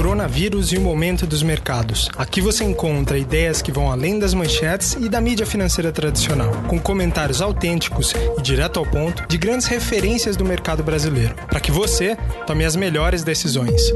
Coronavírus 0.00 0.72
e 0.72 0.78
o 0.78 0.80
momento 0.80 1.26
dos 1.26 1.42
mercados. 1.42 2.08
Aqui 2.16 2.40
você 2.40 2.64
encontra 2.64 3.18
ideias 3.18 3.60
que 3.60 3.70
vão 3.70 3.92
além 3.92 4.18
das 4.18 4.32
manchetes 4.32 4.94
e 4.94 5.10
da 5.10 5.20
mídia 5.20 5.44
financeira 5.44 5.92
tradicional, 5.92 6.50
com 6.68 6.80
comentários 6.80 7.42
autênticos 7.42 8.14
e 8.38 8.40
direto 8.40 8.78
ao 8.78 8.86
ponto 8.86 9.28
de 9.28 9.36
grandes 9.36 9.66
referências 9.66 10.36
do 10.36 10.44
mercado 10.44 10.82
brasileiro, 10.82 11.34
para 11.50 11.60
que 11.60 11.70
você 11.70 12.16
tome 12.46 12.64
as 12.64 12.76
melhores 12.76 13.22
decisões. 13.22 13.92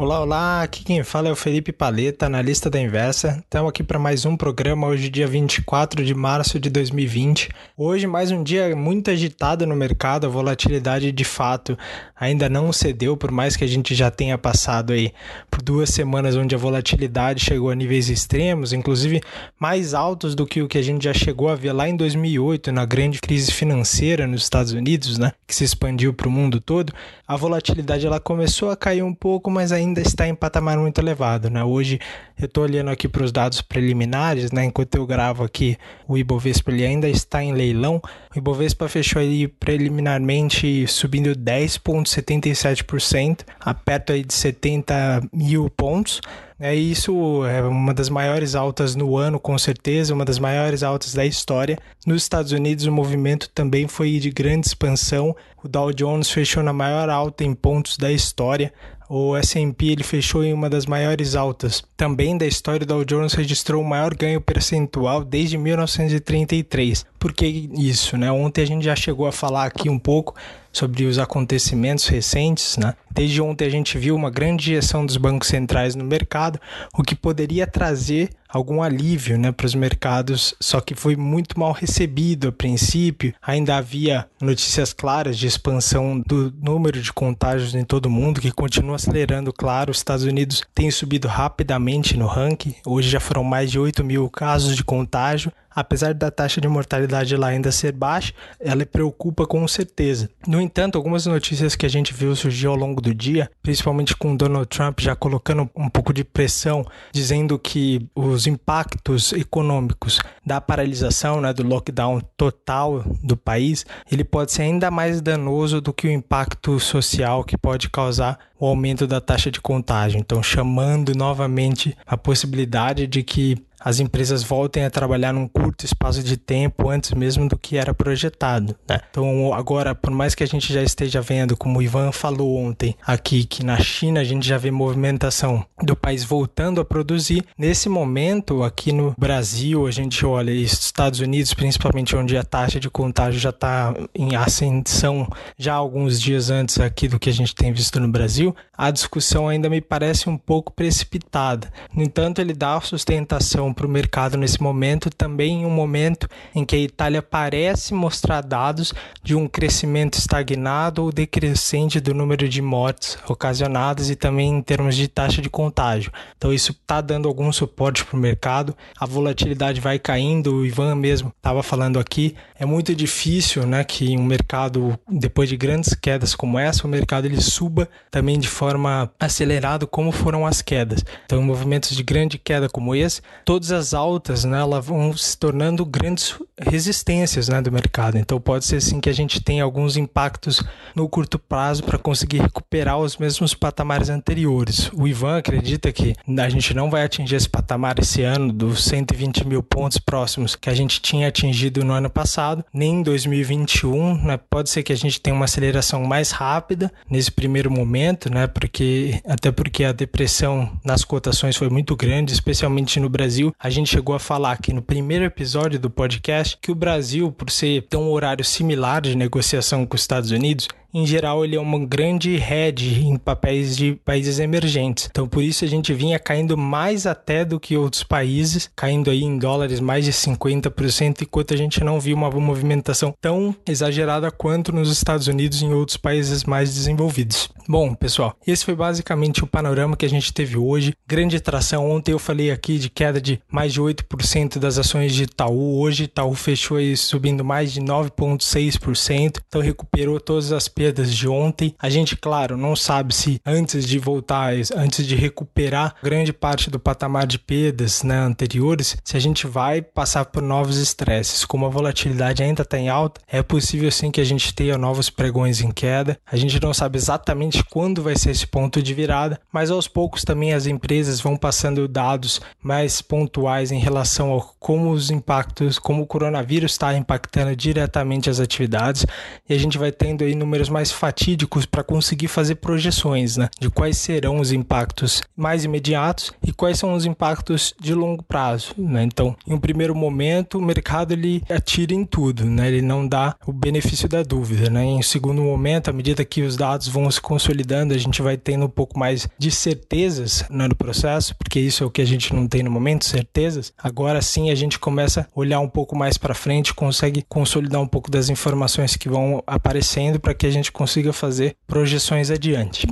Olá, 0.00 0.18
olá, 0.18 0.62
aqui 0.62 0.82
quem 0.82 1.04
fala 1.04 1.28
é 1.28 1.30
o 1.30 1.36
Felipe 1.36 1.72
Paleta, 1.72 2.24
analista 2.24 2.70
da 2.70 2.80
Inversa. 2.80 3.36
Estamos 3.44 3.68
aqui 3.68 3.82
para 3.82 3.98
mais 3.98 4.24
um 4.24 4.34
programa, 4.34 4.86
hoje 4.86 5.10
dia 5.10 5.26
24 5.26 6.02
de 6.02 6.14
março 6.14 6.58
de 6.58 6.70
2020. 6.70 7.50
Hoje 7.76 8.06
mais 8.06 8.30
um 8.30 8.42
dia 8.42 8.74
muito 8.74 9.10
agitado 9.10 9.66
no 9.66 9.76
mercado, 9.76 10.26
a 10.26 10.30
volatilidade 10.30 11.12
de 11.12 11.22
fato 11.22 11.76
ainda 12.18 12.48
não 12.48 12.72
cedeu, 12.72 13.14
por 13.14 13.30
mais 13.30 13.56
que 13.56 13.64
a 13.64 13.66
gente 13.66 13.94
já 13.94 14.10
tenha 14.10 14.38
passado 14.38 14.94
aí 14.94 15.12
por 15.50 15.60
duas 15.60 15.90
semanas 15.90 16.34
onde 16.34 16.54
a 16.54 16.58
volatilidade 16.58 17.44
chegou 17.44 17.68
a 17.68 17.74
níveis 17.74 18.08
extremos, 18.08 18.72
inclusive 18.72 19.20
mais 19.58 19.92
altos 19.92 20.34
do 20.34 20.46
que 20.46 20.62
o 20.62 20.68
que 20.68 20.78
a 20.78 20.82
gente 20.82 21.04
já 21.04 21.12
chegou 21.12 21.50
a 21.50 21.54
ver 21.54 21.72
lá 21.72 21.86
em 21.86 21.94
2008, 21.94 22.72
na 22.72 22.86
grande 22.86 23.20
crise 23.20 23.52
financeira 23.52 24.26
nos 24.26 24.44
Estados 24.44 24.72
Unidos, 24.72 25.18
né, 25.18 25.32
que 25.46 25.54
se 25.54 25.62
expandiu 25.62 26.14
para 26.14 26.26
o 26.26 26.30
mundo 26.30 26.58
todo. 26.58 26.90
A 27.28 27.36
volatilidade 27.36 28.06
ela 28.06 28.18
começou 28.18 28.70
a 28.70 28.76
cair 28.76 29.02
um 29.02 29.14
pouco, 29.14 29.50
mas 29.50 29.70
ainda 29.72 29.89
ainda 29.90 30.00
está 30.00 30.26
em 30.26 30.34
patamar 30.34 30.78
muito 30.78 30.98
elevado. 31.00 31.48
Né? 31.50 31.62
Hoje 31.62 32.00
eu 32.38 32.46
estou 32.46 32.64
olhando 32.64 32.90
aqui 32.90 33.06
para 33.08 33.22
os 33.22 33.30
dados 33.32 33.60
preliminares, 33.60 34.50
né? 34.52 34.64
enquanto 34.64 34.94
eu 34.94 35.06
gravo 35.06 35.44
aqui, 35.44 35.76
o 36.08 36.16
Ibovespa 36.16 36.70
ele 36.70 36.86
ainda 36.86 37.06
está 37.08 37.42
em 37.42 37.52
leilão. 37.52 38.00
O 38.34 38.38
Ibovespa 38.38 38.88
fechou 38.88 39.20
aí 39.20 39.48
preliminarmente 39.48 40.86
subindo 40.86 41.34
10,77%, 41.34 43.40
a 43.58 43.74
perto 43.74 44.12
aí 44.12 44.24
de 44.24 44.32
70 44.32 45.28
mil 45.32 45.68
pontos. 45.68 46.20
É 46.62 46.74
isso, 46.74 47.42
é 47.46 47.62
uma 47.62 47.94
das 47.94 48.10
maiores 48.10 48.54
altas 48.54 48.94
no 48.94 49.16
ano, 49.16 49.40
com 49.40 49.56
certeza, 49.56 50.12
uma 50.12 50.26
das 50.26 50.38
maiores 50.38 50.82
altas 50.82 51.14
da 51.14 51.24
história. 51.24 51.78
Nos 52.06 52.22
Estados 52.22 52.52
Unidos, 52.52 52.84
o 52.84 52.92
movimento 52.92 53.48
também 53.48 53.88
foi 53.88 54.18
de 54.18 54.30
grande 54.30 54.66
expansão. 54.66 55.34
O 55.64 55.68
Dow 55.68 55.90
Jones 55.90 56.30
fechou 56.30 56.62
na 56.62 56.74
maior 56.74 57.08
alta 57.08 57.44
em 57.44 57.54
pontos 57.54 57.96
da 57.96 58.12
história, 58.12 58.74
o 59.12 59.36
S&P 59.36 59.86
ele 59.86 60.04
fechou 60.04 60.44
em 60.44 60.52
uma 60.52 60.70
das 60.70 60.86
maiores 60.86 61.34
altas. 61.34 61.82
Também 61.96 62.38
da 62.38 62.46
história, 62.46 62.84
o 62.84 62.86
Dow 62.86 63.04
Jones 63.04 63.34
registrou 63.34 63.82
o 63.82 63.84
maior 63.84 64.14
ganho 64.14 64.40
percentual 64.40 65.24
desde 65.24 65.58
1933. 65.58 67.04
Por 67.18 67.32
que 67.32 67.68
isso? 67.76 68.16
Né? 68.16 68.30
Ontem 68.30 68.62
a 68.62 68.66
gente 68.66 68.84
já 68.84 68.94
chegou 68.94 69.26
a 69.26 69.32
falar 69.32 69.64
aqui 69.64 69.90
um 69.90 69.98
pouco 69.98 70.36
sobre 70.72 71.06
os 71.06 71.18
acontecimentos 71.18 72.06
recentes. 72.06 72.76
Né? 72.76 72.94
Desde 73.10 73.42
ontem 73.42 73.64
a 73.64 73.68
gente 73.68 73.98
viu 73.98 74.14
uma 74.14 74.30
grande 74.30 74.70
injeção 74.70 75.04
dos 75.04 75.16
bancos 75.16 75.48
centrais 75.48 75.96
no 75.96 76.04
mercado, 76.04 76.60
o 76.96 77.02
que 77.02 77.16
poderia 77.16 77.66
trazer 77.66 78.30
algum 78.52 78.82
alívio 78.82 79.38
né, 79.38 79.52
para 79.52 79.66
os 79.66 79.74
mercados, 79.74 80.54
só 80.60 80.80
que 80.80 80.94
foi 80.94 81.16
muito 81.16 81.58
mal 81.58 81.72
recebido 81.72 82.48
a 82.48 82.52
princípio. 82.52 83.32
Ainda 83.40 83.76
havia 83.76 84.26
notícias 84.40 84.92
claras 84.92 85.38
de 85.38 85.46
expansão 85.46 86.20
do 86.20 86.52
número 86.60 87.00
de 87.00 87.12
contágios 87.12 87.74
em 87.74 87.84
todo 87.84 88.06
o 88.06 88.10
mundo, 88.10 88.40
que 88.40 88.50
continua 88.50 88.96
acelerando, 88.96 89.52
claro. 89.52 89.90
Os 89.90 89.98
Estados 89.98 90.24
Unidos 90.24 90.62
têm 90.74 90.90
subido 90.90 91.28
rapidamente 91.28 92.16
no 92.16 92.26
ranking, 92.26 92.74
hoje 92.84 93.08
já 93.08 93.20
foram 93.20 93.44
mais 93.44 93.70
de 93.70 93.78
8 93.78 94.02
mil 94.04 94.28
casos 94.28 94.76
de 94.76 94.84
contágio 94.84 95.52
apesar 95.74 96.14
da 96.14 96.30
taxa 96.30 96.60
de 96.60 96.68
mortalidade 96.68 97.36
lá 97.36 97.48
ainda 97.48 97.70
ser 97.70 97.92
baixa, 97.92 98.32
ela 98.58 98.84
preocupa 98.84 99.46
com 99.46 99.66
certeza. 99.68 100.28
No 100.46 100.60
entanto, 100.60 100.96
algumas 100.96 101.26
notícias 101.26 101.76
que 101.76 101.86
a 101.86 101.88
gente 101.88 102.12
viu 102.12 102.34
surgir 102.34 102.66
ao 102.66 102.76
longo 102.76 103.00
do 103.00 103.14
dia, 103.14 103.50
principalmente 103.62 104.16
com 104.16 104.36
Donald 104.36 104.66
Trump 104.66 105.00
já 105.00 105.14
colocando 105.14 105.68
um 105.76 105.88
pouco 105.88 106.12
de 106.12 106.24
pressão, 106.24 106.84
dizendo 107.12 107.58
que 107.58 108.08
os 108.14 108.46
impactos 108.46 109.32
econômicos 109.32 110.20
da 110.44 110.60
paralisação, 110.60 111.40
né, 111.40 111.52
do 111.52 111.62
lockdown 111.62 112.20
total 112.36 113.04
do 113.22 113.36
país, 113.36 113.84
ele 114.10 114.24
pode 114.24 114.52
ser 114.52 114.62
ainda 114.62 114.90
mais 114.90 115.20
danoso 115.20 115.80
do 115.80 115.92
que 115.92 116.06
o 116.06 116.10
impacto 116.10 116.78
social 116.80 117.44
que 117.44 117.56
pode 117.56 117.88
causar 117.88 118.38
o 118.58 118.66
aumento 118.66 119.06
da 119.06 119.20
taxa 119.20 119.50
de 119.50 119.60
contágio. 119.60 120.18
Então, 120.20 120.42
chamando 120.42 121.14
novamente 121.16 121.96
a 122.06 122.16
possibilidade 122.16 123.06
de 123.06 123.22
que 123.22 123.56
as 123.80 123.98
empresas 123.98 124.42
voltem 124.42 124.84
a 124.84 124.90
trabalhar 124.90 125.32
num 125.32 125.48
curto 125.48 125.84
espaço 125.84 126.22
de 126.22 126.36
tempo 126.36 126.88
antes 126.90 127.12
mesmo 127.12 127.48
do 127.48 127.56
que 127.56 127.76
era 127.76 127.94
projetado. 127.94 128.76
Né? 128.88 129.00
Então, 129.10 129.52
agora, 129.54 129.94
por 129.94 130.10
mais 130.10 130.34
que 130.34 130.44
a 130.44 130.46
gente 130.46 130.72
já 130.72 130.82
esteja 130.82 131.20
vendo, 131.20 131.56
como 131.56 131.78
o 131.78 131.82
Ivan 131.82 132.12
falou 132.12 132.56
ontem 132.56 132.94
aqui, 133.06 133.44
que 133.44 133.64
na 133.64 133.78
China 133.78 134.20
a 134.20 134.24
gente 134.24 134.46
já 134.46 134.58
vê 134.58 134.70
movimentação 134.70 135.64
do 135.82 135.96
país 135.96 136.22
voltando 136.24 136.80
a 136.80 136.84
produzir, 136.84 137.44
nesse 137.56 137.88
momento, 137.88 138.62
aqui 138.62 138.92
no 138.92 139.14
Brasil, 139.18 139.86
a 139.86 139.90
gente 139.90 140.24
olha 140.26 140.50
Estados 140.50 141.20
Unidos, 141.20 141.54
principalmente 141.54 142.14
onde 142.14 142.36
a 142.36 142.44
taxa 142.44 142.78
de 142.78 142.90
contágio 142.90 143.40
já 143.40 143.50
está 143.50 143.94
em 144.14 144.36
ascensão 144.36 145.26
já 145.56 145.74
alguns 145.74 146.20
dias 146.20 146.50
antes 146.50 146.78
aqui 146.78 147.08
do 147.08 147.18
que 147.18 147.30
a 147.30 147.32
gente 147.32 147.54
tem 147.54 147.72
visto 147.72 147.98
no 147.98 148.08
Brasil, 148.08 148.54
a 148.76 148.90
discussão 148.90 149.48
ainda 149.48 149.68
me 149.68 149.80
parece 149.80 150.28
um 150.28 150.36
pouco 150.36 150.72
precipitada. 150.72 151.72
No 151.94 152.02
entanto, 152.02 152.40
ele 152.40 152.52
dá 152.52 152.80
sustentação 152.80 153.69
para 153.72 153.86
o 153.86 153.90
mercado 153.90 154.36
nesse 154.36 154.62
momento, 154.62 155.10
também 155.10 155.62
em 155.62 155.66
um 155.66 155.70
momento 155.70 156.28
em 156.54 156.64
que 156.64 156.76
a 156.76 156.78
Itália 156.78 157.22
parece 157.22 157.94
mostrar 157.94 158.40
dados 158.40 158.92
de 159.22 159.34
um 159.34 159.46
crescimento 159.46 160.14
estagnado 160.14 161.02
ou 161.02 161.12
decrescente 161.12 162.00
do 162.00 162.14
número 162.14 162.48
de 162.48 162.62
mortes 162.62 163.18
ocasionadas 163.28 164.10
e 164.10 164.16
também 164.16 164.50
em 164.50 164.62
termos 164.62 164.96
de 164.96 165.08
taxa 165.08 165.40
de 165.40 165.50
contágio. 165.50 166.12
Então 166.36 166.52
isso 166.52 166.72
está 166.72 167.00
dando 167.00 167.28
algum 167.28 167.52
suporte 167.52 168.04
para 168.04 168.16
o 168.16 168.20
mercado, 168.20 168.76
a 168.98 169.06
volatilidade 169.06 169.80
vai 169.80 169.98
caindo, 169.98 170.56
o 170.56 170.66
Ivan 170.66 170.94
mesmo 170.94 171.32
estava 171.36 171.62
falando 171.62 171.98
aqui, 171.98 172.34
é 172.58 172.64
muito 172.64 172.94
difícil 172.94 173.66
né, 173.66 173.84
que 173.84 174.16
um 174.16 174.24
mercado, 174.24 174.98
depois 175.08 175.48
de 175.48 175.56
grandes 175.56 175.94
quedas 175.94 176.34
como 176.34 176.58
essa, 176.58 176.86
o 176.86 176.90
mercado 176.90 177.26
ele 177.26 177.40
suba 177.40 177.88
também 178.10 178.38
de 178.38 178.48
forma 178.48 179.10
acelerada 179.18 179.86
como 179.86 180.12
foram 180.12 180.46
as 180.46 180.62
quedas. 180.62 181.04
Então 181.24 181.42
movimentos 181.42 181.96
de 181.96 182.02
grande 182.02 182.38
queda 182.38 182.68
como 182.68 182.94
esse, 182.94 183.22
todas 183.60 183.72
as 183.72 183.92
altas, 183.92 184.44
né, 184.44 184.58
elas 184.58 184.86
vão 184.86 185.14
se 185.14 185.36
tornando 185.36 185.84
grandes 185.84 186.34
resistências, 186.58 187.48
né, 187.48 187.60
do 187.60 187.70
mercado. 187.70 188.16
Então 188.16 188.40
pode 188.40 188.64
ser 188.64 188.76
assim 188.76 189.00
que 189.00 189.10
a 189.10 189.12
gente 189.12 189.40
tenha 189.40 189.62
alguns 189.62 189.98
impactos 189.98 190.62
no 190.94 191.06
curto 191.06 191.38
prazo 191.38 191.84
para 191.84 191.98
conseguir 191.98 192.40
recuperar 192.40 192.98
os 192.98 193.18
mesmos 193.18 193.52
patamares 193.52 194.08
anteriores. 194.08 194.90
O 194.94 195.06
Ivan 195.06 195.38
acredita 195.38 195.92
que 195.92 196.14
a 196.38 196.48
gente 196.48 196.72
não 196.72 196.90
vai 196.90 197.04
atingir 197.04 197.36
esse 197.36 197.48
patamar 197.48 197.98
esse 197.98 198.22
ano 198.22 198.50
dos 198.50 198.82
120 198.84 199.46
mil 199.46 199.62
pontos 199.62 199.98
próximos 199.98 200.56
que 200.56 200.70
a 200.70 200.74
gente 200.74 201.00
tinha 201.02 201.28
atingido 201.28 201.84
no 201.84 201.92
ano 201.92 202.08
passado, 202.08 202.64
nem 202.72 202.96
em 202.96 203.02
2021. 203.02 204.24
Né? 204.24 204.40
Pode 204.48 204.70
ser 204.70 204.82
que 204.82 204.92
a 204.92 204.96
gente 204.96 205.20
tenha 205.20 205.36
uma 205.36 205.44
aceleração 205.44 206.02
mais 206.04 206.30
rápida 206.30 206.90
nesse 207.10 207.30
primeiro 207.30 207.70
momento, 207.70 208.32
né? 208.32 208.46
Porque 208.46 209.20
até 209.26 209.52
porque 209.52 209.84
a 209.84 209.92
depressão 209.92 210.70
nas 210.84 211.04
cotações 211.04 211.56
foi 211.56 211.68
muito 211.68 211.94
grande, 211.94 212.32
especialmente 212.32 212.98
no 212.98 213.08
Brasil 213.08 213.49
a 213.58 213.70
gente 213.70 213.90
chegou 213.90 214.14
a 214.14 214.18
falar 214.18 214.52
aqui 214.52 214.72
no 214.72 214.82
primeiro 214.82 215.24
episódio 215.24 215.78
do 215.78 215.90
podcast 215.90 216.56
que 216.60 216.70
o 216.70 216.74
Brasil, 216.74 217.32
por 217.32 217.50
ser 217.50 217.86
um 217.94 218.10
horário 218.10 218.44
similar 218.44 219.00
de 219.02 219.16
negociação 219.16 219.86
com 219.86 219.94
os 219.94 220.02
Estados 220.02 220.30
Unidos, 220.30 220.68
em 220.92 221.06
geral, 221.06 221.44
ele 221.44 221.56
é 221.56 221.60
uma 221.60 221.78
grande 221.84 222.36
hedge 222.36 223.00
em 223.04 223.16
papéis 223.16 223.76
de 223.76 223.94
países 224.04 224.38
emergentes. 224.38 225.08
Então, 225.10 225.28
por 225.28 225.42
isso 225.42 225.64
a 225.64 225.68
gente 225.68 225.92
vinha 225.94 226.18
caindo 226.18 226.56
mais 226.56 227.06
até 227.06 227.44
do 227.44 227.60
que 227.60 227.76
outros 227.76 228.02
países, 228.02 228.70
caindo 228.74 229.10
aí 229.10 229.22
em 229.22 229.38
dólares 229.38 229.80
mais 229.80 230.04
de 230.04 230.12
50%, 230.12 231.22
enquanto 231.22 231.54
a 231.54 231.56
gente 231.56 231.82
não 231.84 232.00
viu 232.00 232.16
uma 232.16 232.30
movimentação 232.30 233.14
tão 233.20 233.54
exagerada 233.66 234.30
quanto 234.30 234.72
nos 234.72 234.90
Estados 234.90 235.26
Unidos 235.26 235.62
e 235.62 235.64
em 235.64 235.72
outros 235.72 235.96
países 235.96 236.44
mais 236.44 236.74
desenvolvidos. 236.74 237.48
Bom, 237.68 237.94
pessoal, 237.94 238.34
esse 238.44 238.64
foi 238.64 238.74
basicamente 238.74 239.44
o 239.44 239.46
panorama 239.46 239.96
que 239.96 240.04
a 240.04 240.08
gente 240.08 240.32
teve 240.32 240.56
hoje. 240.56 240.92
Grande 241.06 241.38
tração. 241.38 241.88
Ontem 241.88 242.10
eu 242.10 242.18
falei 242.18 242.50
aqui 242.50 242.78
de 242.78 242.90
queda 242.90 243.20
de 243.20 243.40
mais 243.48 243.72
de 243.72 243.80
8% 243.80 244.58
das 244.58 244.76
ações 244.76 245.14
de 245.14 245.22
Itaú. 245.22 245.78
Hoje 245.78 246.04
Itaú 246.04 246.34
fechou 246.34 246.78
aí 246.78 246.96
subindo 246.96 247.44
mais 247.44 247.72
de 247.72 247.80
9,6%. 247.80 249.38
Então 249.46 249.60
recuperou 249.60 250.18
todas 250.18 250.50
as 250.50 250.66
perdas 250.80 251.14
de 251.14 251.28
ontem. 251.28 251.74
A 251.78 251.90
gente, 251.90 252.16
claro, 252.16 252.56
não 252.56 252.74
sabe 252.74 253.14
se 253.14 253.38
antes 253.44 253.84
de 253.84 253.98
voltar, 253.98 254.54
antes 254.74 255.06
de 255.06 255.14
recuperar 255.14 255.94
grande 256.02 256.32
parte 256.32 256.70
do 256.70 256.80
patamar 256.80 257.26
de 257.26 257.38
perdas 257.38 258.02
né, 258.02 258.16
anteriores, 258.16 258.96
se 259.04 259.14
a 259.14 259.20
gente 259.20 259.46
vai 259.46 259.82
passar 259.82 260.24
por 260.24 260.42
novos 260.42 260.78
estresses. 260.78 261.44
Como 261.44 261.66
a 261.66 261.68
volatilidade 261.68 262.42
ainda 262.42 262.62
está 262.62 262.78
em 262.78 262.88
alta, 262.88 263.20
é 263.28 263.42
possível 263.42 263.90
sim 263.92 264.10
que 264.10 264.22
a 264.22 264.24
gente 264.24 264.54
tenha 264.54 264.78
novos 264.78 265.10
pregões 265.10 265.60
em 265.60 265.70
queda. 265.70 266.18
A 266.24 266.34
gente 266.34 266.58
não 266.62 266.72
sabe 266.72 266.96
exatamente 266.96 267.62
quando 267.62 268.02
vai 268.02 268.16
ser 268.16 268.30
esse 268.30 268.46
ponto 268.46 268.82
de 268.82 268.94
virada, 268.94 269.38
mas 269.52 269.70
aos 269.70 269.86
poucos 269.86 270.24
também 270.24 270.54
as 270.54 270.64
empresas 270.64 271.20
vão 271.20 271.36
passando 271.36 271.86
dados 271.86 272.40
mais 272.62 273.02
pontuais 273.02 273.70
em 273.70 273.78
relação 273.78 274.34
a 274.34 274.40
como 274.58 274.92
os 274.92 275.10
impactos, 275.10 275.78
como 275.78 276.04
o 276.04 276.06
coronavírus 276.06 276.72
está 276.72 276.96
impactando 276.96 277.54
diretamente 277.54 278.30
as 278.30 278.40
atividades 278.40 279.04
e 279.46 279.52
a 279.52 279.58
gente 279.58 279.76
vai 279.76 279.92
tendo 279.92 280.24
aí 280.24 280.34
números 280.34 280.69
mais 280.70 280.90
fatídicos 280.90 281.66
para 281.66 281.84
conseguir 281.84 282.28
fazer 282.28 282.56
projeções, 282.56 283.36
né, 283.36 283.48
de 283.60 283.68
quais 283.70 283.96
serão 283.98 284.40
os 284.40 284.52
impactos 284.52 285.22
mais 285.36 285.64
imediatos 285.64 286.32
e 286.46 286.52
quais 286.52 286.78
são 286.78 286.94
os 286.94 287.04
impactos 287.04 287.74
de 287.80 287.94
longo 287.94 288.22
prazo, 288.22 288.74
né? 288.78 289.02
Então, 289.02 289.36
em 289.46 289.52
um 289.52 289.58
primeiro 289.58 289.94
momento, 289.94 290.58
o 290.58 290.62
mercado 290.62 291.12
ele 291.12 291.42
atira 291.50 291.94
em 291.94 292.04
tudo, 292.04 292.44
né? 292.44 292.68
Ele 292.68 292.82
não 292.82 293.06
dá 293.06 293.34
o 293.46 293.52
benefício 293.52 294.08
da 294.08 294.22
dúvida, 294.22 294.70
né? 294.70 294.84
Em 294.84 295.02
segundo 295.02 295.42
momento, 295.42 295.88
à 295.88 295.92
medida 295.92 296.24
que 296.24 296.42
os 296.42 296.56
dados 296.56 296.88
vão 296.88 297.10
se 297.10 297.20
consolidando, 297.20 297.94
a 297.94 297.98
gente 297.98 298.22
vai 298.22 298.36
tendo 298.36 298.66
um 298.66 298.68
pouco 298.68 298.98
mais 298.98 299.28
de 299.38 299.50
certezas 299.50 300.44
né, 300.50 300.68
no 300.68 300.76
processo, 300.76 301.34
porque 301.36 301.58
isso 301.58 301.82
é 301.82 301.86
o 301.86 301.90
que 301.90 302.02
a 302.02 302.06
gente 302.06 302.34
não 302.34 302.46
tem 302.46 302.62
no 302.62 302.70
momento, 302.70 303.04
certezas. 303.04 303.72
Agora 303.78 304.20
sim 304.20 304.50
a 304.50 304.54
gente 304.54 304.78
começa 304.78 305.22
a 305.22 305.26
olhar 305.34 305.60
um 305.60 305.68
pouco 305.68 305.96
mais 305.96 306.18
para 306.18 306.34
frente, 306.34 306.74
consegue 306.74 307.24
consolidar 307.28 307.80
um 307.80 307.86
pouco 307.86 308.10
das 308.10 308.28
informações 308.28 308.96
que 308.96 309.08
vão 309.08 309.42
aparecendo 309.46 310.20
para 310.20 310.34
que 310.34 310.46
a 310.46 310.50
gente 310.50 310.59
consiga 310.68 311.12
fazer 311.12 311.54
projeções 311.66 312.30
adiante. 312.30 312.86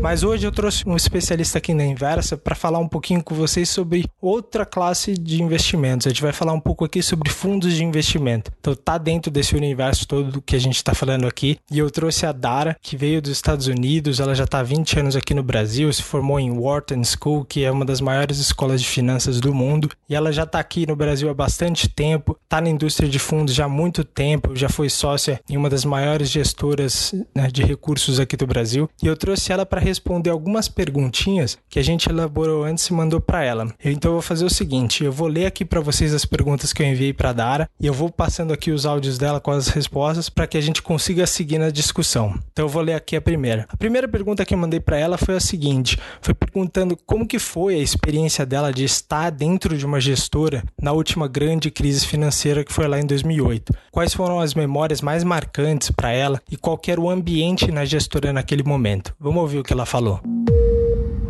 Mas 0.00 0.22
hoje 0.22 0.46
eu 0.46 0.50
trouxe 0.50 0.88
um 0.88 0.96
especialista 0.96 1.58
aqui 1.58 1.74
na 1.74 1.84
Inversa 1.84 2.34
para 2.34 2.54
falar 2.54 2.78
um 2.78 2.88
pouquinho 2.88 3.22
com 3.22 3.34
vocês 3.34 3.68
sobre 3.68 4.06
outra 4.20 4.64
classe 4.64 5.12
de 5.12 5.42
investimentos. 5.42 6.06
A 6.06 6.10
gente 6.10 6.22
vai 6.22 6.32
falar 6.32 6.54
um 6.54 6.60
pouco 6.60 6.86
aqui 6.86 7.02
sobre 7.02 7.28
fundos 7.28 7.74
de 7.74 7.84
investimento. 7.84 8.50
Então 8.60 8.74
tá 8.74 8.96
dentro 8.96 9.30
desse 9.30 9.54
universo 9.54 10.08
todo 10.08 10.40
que 10.40 10.56
a 10.56 10.58
gente 10.58 10.76
está 10.76 10.94
falando 10.94 11.26
aqui. 11.26 11.58
E 11.70 11.78
eu 11.78 11.90
trouxe 11.90 12.24
a 12.24 12.32
Dara, 12.32 12.74
que 12.80 12.96
veio 12.96 13.20
dos 13.20 13.32
Estados 13.32 13.66
Unidos, 13.66 14.20
ela 14.20 14.34
já 14.34 14.44
está 14.44 14.60
há 14.60 14.62
20 14.62 15.00
anos 15.00 15.16
aqui 15.16 15.34
no 15.34 15.42
Brasil, 15.42 15.92
se 15.92 16.02
formou 16.02 16.40
em 16.40 16.50
Wharton 16.50 17.02
School, 17.04 17.44
que 17.44 17.62
é 17.62 17.70
uma 17.70 17.84
das 17.84 18.00
maiores 18.00 18.38
escolas 18.38 18.80
de 18.80 18.88
finanças 18.88 19.38
do 19.38 19.52
mundo, 19.52 19.90
e 20.08 20.14
ela 20.14 20.32
já 20.32 20.44
está 20.44 20.58
aqui 20.58 20.86
no 20.86 20.96
Brasil 20.96 21.28
há 21.28 21.34
bastante 21.34 21.88
tempo, 21.88 22.38
está 22.42 22.58
na 22.58 22.70
indústria 22.70 23.08
de 23.08 23.18
fundos 23.18 23.54
já 23.54 23.66
há 23.66 23.68
muito 23.68 24.02
tempo, 24.02 24.56
já 24.56 24.70
foi 24.70 24.88
sócia 24.88 25.40
em 25.48 25.58
uma 25.58 25.68
das 25.68 25.84
maiores 25.84 26.30
gestoras 26.30 27.14
né, 27.34 27.48
de 27.48 27.62
recursos 27.62 28.18
aqui 28.18 28.34
do 28.34 28.46
Brasil. 28.46 28.88
E 29.02 29.06
eu 29.06 29.14
trouxe 29.14 29.52
ela 29.52 29.66
para 29.66 29.89
responder 29.90 30.30
algumas 30.30 30.68
perguntinhas 30.68 31.58
que 31.68 31.78
a 31.78 31.82
gente 31.82 32.08
elaborou 32.08 32.64
antes 32.64 32.86
e 32.86 32.92
mandou 32.92 33.20
para 33.20 33.44
ela. 33.44 33.72
Então 33.84 34.10
eu 34.10 34.14
vou 34.14 34.22
fazer 34.22 34.44
o 34.44 34.50
seguinte, 34.50 35.04
eu 35.04 35.12
vou 35.12 35.28
ler 35.28 35.46
aqui 35.46 35.64
para 35.64 35.80
vocês 35.80 36.14
as 36.14 36.24
perguntas 36.24 36.72
que 36.72 36.82
eu 36.82 36.86
enviei 36.86 37.12
para 37.12 37.32
Dara 37.32 37.68
e 37.78 37.86
eu 37.86 37.92
vou 37.92 38.10
passando 38.10 38.52
aqui 38.52 38.70
os 38.70 38.86
áudios 38.86 39.18
dela 39.18 39.40
com 39.40 39.50
as 39.50 39.68
respostas 39.68 40.28
para 40.28 40.46
que 40.46 40.56
a 40.56 40.60
gente 40.60 40.82
consiga 40.82 41.26
seguir 41.26 41.58
na 41.58 41.70
discussão. 41.70 42.34
Então 42.52 42.64
eu 42.64 42.68
vou 42.68 42.82
ler 42.82 42.94
aqui 42.94 43.16
a 43.16 43.20
primeira. 43.20 43.66
A 43.68 43.76
primeira 43.76 44.08
pergunta 44.08 44.44
que 44.44 44.54
eu 44.54 44.58
mandei 44.58 44.80
para 44.80 44.96
ela 44.96 45.18
foi 45.18 45.36
a 45.36 45.40
seguinte, 45.40 45.98
foi 46.20 46.34
perguntando 46.34 46.96
como 47.06 47.26
que 47.26 47.38
foi 47.38 47.74
a 47.74 47.82
experiência 47.82 48.46
dela 48.46 48.72
de 48.72 48.84
estar 48.84 49.30
dentro 49.30 49.76
de 49.76 49.84
uma 49.84 50.00
gestora 50.00 50.62
na 50.80 50.92
última 50.92 51.28
grande 51.28 51.70
crise 51.70 52.06
financeira 52.06 52.64
que 52.64 52.72
foi 52.72 52.86
lá 52.88 52.98
em 52.98 53.06
2008. 53.06 53.72
Quais 53.90 54.14
foram 54.14 54.40
as 54.40 54.54
memórias 54.54 55.00
mais 55.00 55.24
marcantes 55.24 55.90
para 55.90 56.12
ela 56.12 56.40
e 56.50 56.56
qual 56.56 56.80
era 56.88 57.00
o 57.00 57.10
ambiente 57.10 57.70
na 57.70 57.84
gestora 57.84 58.32
naquele 58.32 58.62
momento. 58.62 59.14
Vamos 59.18 59.42
ouvir 59.42 59.58
o 59.58 59.62
que 59.62 59.72
ela 59.72 59.79
ela 59.80 59.86
falou. 59.86 60.20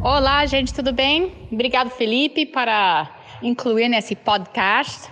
Olá, 0.03 0.45
gente, 0.47 0.75
tudo 0.75 0.93
bem? 0.93 1.33
Obrigado, 1.53 1.91
Felipe, 1.91 2.47
para 2.47 3.09
incluir 3.43 3.89
nesse 3.89 4.17
podcast, 4.17 5.09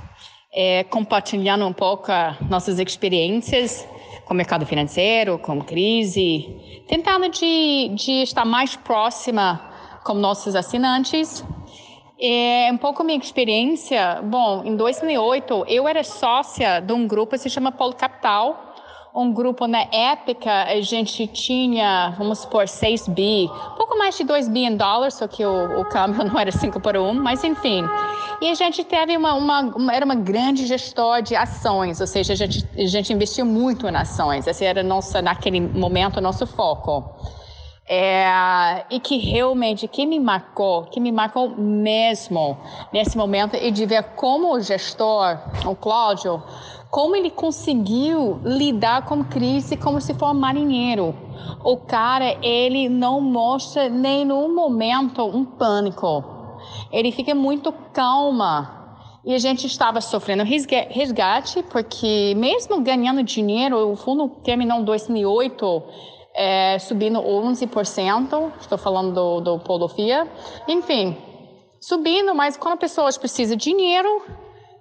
é, 0.52 0.82
compartilhando 0.84 1.66
um 1.66 1.72
pouco 1.72 2.10
nossas 2.50 2.78
experiências 2.78 3.86
com 4.24 4.34
o 4.34 4.36
mercado 4.36 4.66
financeiro, 4.66 5.38
com 5.38 5.60
crise, 5.60 6.84
tentando 6.88 7.28
de, 7.28 7.90
de 7.94 8.22
estar 8.22 8.44
mais 8.44 8.76
próxima 8.76 9.60
com 10.04 10.14
nossos 10.14 10.54
assinantes. 10.54 11.44
É, 12.20 12.68
um 12.72 12.76
pouco 12.76 13.04
minha 13.04 13.18
experiência, 13.18 14.20
bom, 14.24 14.64
em 14.64 14.74
2008 14.74 15.66
eu 15.68 15.86
era 15.86 16.02
sócia 16.02 16.80
de 16.80 16.92
um 16.92 17.06
grupo 17.06 17.32
que 17.32 17.38
se 17.38 17.48
chama 17.48 17.70
Polo 17.70 17.94
Capital, 17.94 18.67
um 19.18 19.32
grupo 19.32 19.66
na 19.66 19.80
época, 19.92 20.50
a 20.50 20.80
gente 20.80 21.26
tinha, 21.26 22.14
vamos 22.16 22.38
supor, 22.38 22.68
6 22.68 23.08
bi, 23.08 23.50
pouco 23.76 23.98
mais 23.98 24.16
de 24.16 24.22
2 24.22 24.48
bi 24.48 24.64
em 24.64 24.76
dólares, 24.76 25.14
só 25.14 25.26
que 25.26 25.44
o, 25.44 25.80
o 25.80 25.84
câmbio 25.86 26.22
não 26.30 26.38
era 26.38 26.52
5 26.52 26.78
por 26.78 26.96
1, 26.96 27.14
mas 27.14 27.42
enfim. 27.42 27.84
E 28.40 28.48
a 28.48 28.54
gente 28.54 28.84
teve 28.84 29.16
uma, 29.16 29.34
uma, 29.34 29.60
uma, 29.60 29.92
era 29.92 30.04
uma 30.04 30.14
grande 30.14 30.66
gestor 30.66 31.20
de 31.20 31.34
ações, 31.34 32.00
ou 32.00 32.06
seja, 32.06 32.32
a 32.32 32.36
gente, 32.36 32.64
a 32.76 32.86
gente 32.86 33.12
investiu 33.12 33.44
muito 33.44 33.88
em 33.88 33.96
ações, 33.96 34.46
esse 34.46 34.64
era 34.64 34.84
nossa, 34.84 35.20
naquele 35.20 35.60
momento, 35.60 36.18
o 36.18 36.20
nosso 36.20 36.46
foco. 36.46 37.16
É, 37.90 38.84
e 38.90 39.00
que 39.00 39.16
realmente, 39.16 39.88
que 39.88 40.04
me 40.04 40.20
marcou, 40.20 40.84
que 40.84 41.00
me 41.00 41.10
marcou 41.10 41.48
mesmo 41.56 42.58
nesse 42.92 43.16
momento, 43.16 43.56
e 43.56 43.70
de 43.70 43.86
ver 43.86 44.02
como 44.14 44.54
o 44.54 44.60
gestor, 44.60 45.38
o 45.66 45.74
Cláudio, 45.74 46.42
como 46.90 47.14
ele 47.14 47.30
conseguiu 47.30 48.40
lidar 48.44 49.04
com 49.04 49.22
crise 49.24 49.76
como 49.76 50.00
se 50.00 50.14
for 50.14 50.30
um 50.30 50.34
marinheiro. 50.34 51.14
O 51.62 51.76
cara, 51.76 52.36
ele 52.42 52.88
não 52.88 53.20
mostra 53.20 53.88
nem 53.88 54.24
num 54.24 54.54
momento 54.54 55.24
um 55.24 55.44
pânico. 55.44 56.24
Ele 56.90 57.12
fica 57.12 57.34
muito 57.34 57.72
calma. 57.92 58.76
E 59.24 59.34
a 59.34 59.38
gente 59.38 59.66
estava 59.66 60.00
sofrendo 60.00 60.42
resgate, 60.42 61.62
porque 61.64 62.34
mesmo 62.36 62.80
ganhando 62.80 63.22
dinheiro, 63.22 63.92
o 63.92 63.96
fundo 63.96 64.28
terminou 64.42 64.80
em 64.80 64.84
2008 64.84 65.82
é, 66.34 66.78
subindo 66.78 67.20
11%, 67.20 68.52
estou 68.60 68.78
falando 68.78 69.12
do, 69.12 69.40
do 69.40 69.58
Polofia. 69.58 70.26
Enfim, 70.68 71.16
subindo, 71.80 72.34
mas 72.34 72.56
quando 72.56 72.78
pessoas 72.78 73.18
precisam 73.18 73.56
de 73.56 73.64
dinheiro, 73.64 74.22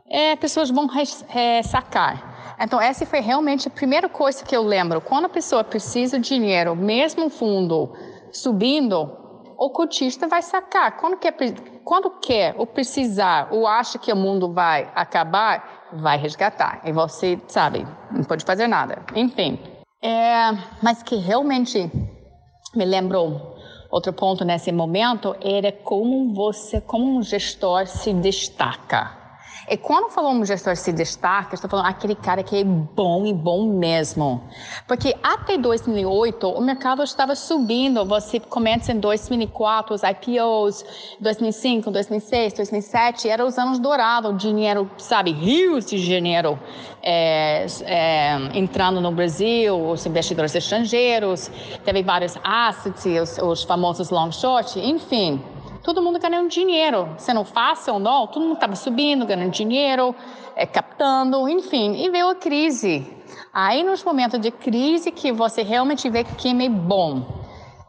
é, 0.09 0.35
pessoas 0.35 0.69
vão 0.69 0.87
é, 1.33 1.61
sacar. 1.63 2.55
Então, 2.59 2.81
essa 2.81 3.05
foi 3.05 3.19
realmente 3.19 3.67
a 3.67 3.71
primeira 3.71 4.09
coisa 4.09 4.43
que 4.43 4.55
eu 4.55 4.63
lembro. 4.63 4.99
Quando 5.01 5.25
a 5.25 5.29
pessoa 5.29 5.63
precisa 5.63 6.19
de 6.19 6.29
dinheiro, 6.29 6.75
mesmo 6.75 7.29
fundo 7.29 7.93
subindo, 8.31 9.11
o 9.57 9.69
cotista 9.69 10.27
vai 10.27 10.41
sacar. 10.41 10.97
Quando 10.97 11.17
quer, 11.17 11.35
quando 11.83 12.09
quer 12.19 12.55
ou 12.57 12.65
precisar 12.65 13.49
ou 13.51 13.67
acha 13.67 13.99
que 13.99 14.11
o 14.11 14.15
mundo 14.15 14.51
vai 14.53 14.89
acabar, 14.95 15.87
vai 15.93 16.17
resgatar. 16.17 16.81
E 16.83 16.91
você, 16.91 17.39
sabe, 17.47 17.85
não 18.11 18.23
pode 18.23 18.45
fazer 18.45 18.67
nada. 18.67 19.03
Enfim. 19.15 19.59
É, 20.01 20.51
mas 20.81 21.01
que 21.01 21.15
realmente 21.15 21.91
me 22.75 22.85
lembrou 22.85 23.55
outro 23.89 24.13
ponto 24.13 24.45
nesse 24.45 24.71
momento 24.71 25.35
era 25.41 25.71
como 25.71 26.33
você, 26.33 26.79
como 26.81 27.17
um 27.17 27.23
gestor, 27.23 27.87
se 27.87 28.13
destaca. 28.13 29.26
E 29.69 29.75
quando 29.75 30.09
falamos 30.09 30.47
gestor 30.47 30.77
se 30.77 30.93
destaca, 30.93 31.53
estou 31.55 31.69
falando 31.69 31.87
aquele 31.87 32.15
cara 32.15 32.41
que 32.41 32.55
é 32.55 32.63
bom 32.63 33.25
e 33.25 33.33
bom 33.33 33.67
mesmo. 33.67 34.41
Porque 34.87 35.13
até 35.21 35.57
2008 35.57 36.47
o 36.47 36.61
mercado 36.61 37.03
estava 37.03 37.35
subindo. 37.35 38.05
Você 38.05 38.39
começa 38.39 38.93
em 38.93 38.99
2004 38.99 39.93
os 39.93 40.01
IPOs, 40.03 40.85
2005, 41.19 41.91
2006, 41.91 42.53
2007 42.53 43.27
eram 43.27 43.45
os 43.45 43.57
anos 43.57 43.77
dourados, 43.77 44.41
dinheiro, 44.41 44.89
sabe, 44.97 45.33
rios 45.33 45.85
de 45.85 46.01
dinheiro 46.01 46.57
é, 47.03 47.65
é, 47.81 48.37
entrando 48.53 49.01
no 49.01 49.11
Brasil, 49.11 49.89
os 49.89 50.05
investidores 50.05 50.55
estrangeiros, 50.55 51.51
teve 51.83 52.03
vários 52.03 52.37
assets, 52.41 53.05
os, 53.05 53.37
os 53.37 53.63
famosos 53.63 54.11
long 54.11 54.31
short, 54.31 54.79
enfim 54.79 55.41
todo 55.87 56.01
mundo 56.01 56.19
ganhando 56.19 56.49
dinheiro, 56.49 57.15
sendo 57.17 57.45
fácil 57.45 57.93
ou 57.93 57.99
não, 57.99 58.27
todo 58.27 58.41
mundo 58.43 58.55
estava 58.55 58.75
subindo, 58.75 59.25
ganhando 59.25 59.51
dinheiro, 59.51 60.13
é, 60.53 60.65
captando, 60.65 61.47
enfim, 61.47 62.03
e 62.03 62.09
veio 62.09 62.27
a 62.27 62.35
crise. 62.35 63.07
Aí, 63.53 63.85
nos 63.85 64.03
momentos 64.03 64.37
de 64.37 64.51
crise, 64.51 65.13
que 65.13 65.31
você 65.31 65.61
realmente 65.61 66.09
vê 66.09 66.25
quem 66.25 66.65
é 66.65 66.67
bom. 66.67 67.25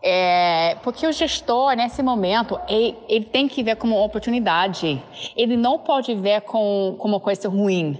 É, 0.01 0.77
porque 0.85 1.09
o 1.09 1.13
gestor, 1.13 1.75
nesse 1.75 2.01
momento, 2.01 2.57
ele, 2.69 2.97
ele, 3.09 3.25
tem 3.25 3.49
que 3.49 3.65
ver 3.65 3.75
como 3.75 4.01
oportunidade. 4.01 5.03
Ele 5.35 5.57
não 5.57 5.81
pode 5.81 6.15
ver 6.15 6.43
com, 6.43 6.95
como 7.01 7.15
uma 7.15 7.21
coisa 7.21 7.49
ruim. 7.49 7.99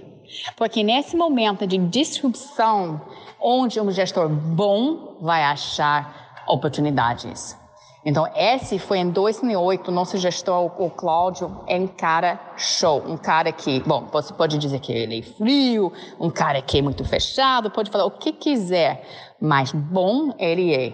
Porque 0.55 0.81
nesse 0.81 1.17
momento 1.17 1.67
de 1.67 1.77
disrupção, 1.77 3.01
onde 3.37 3.81
um 3.81 3.91
gestor 3.91 4.29
bom 4.29 5.17
vai 5.19 5.43
achar 5.43 6.45
oportunidades. 6.47 7.58
Então, 8.05 8.25
esse 8.33 8.79
foi 8.79 8.99
em 8.99 9.09
2008, 9.09 9.91
nosso 9.91 10.17
gestor, 10.17 10.71
o 10.81 10.89
Cláudio, 10.89 11.63
é 11.67 11.75
um 11.75 11.87
cara 11.87 12.39
show, 12.55 13.03
um 13.05 13.17
cara 13.17 13.51
que, 13.51 13.81
bom, 13.81 14.07
você 14.11 14.33
pode 14.33 14.57
dizer 14.57 14.79
que 14.79 14.93
ele 14.93 15.19
é 15.19 15.21
frio, 15.21 15.91
um 16.19 16.29
cara 16.29 16.61
que 16.61 16.77
é 16.77 16.81
muito 16.81 17.03
fechado, 17.03 17.69
pode 17.69 17.91
falar 17.91 18.05
o 18.05 18.11
que 18.11 18.31
quiser, 18.31 19.05
mas 19.41 19.73
bom 19.73 20.33
ele 20.39 20.73
é. 20.73 20.93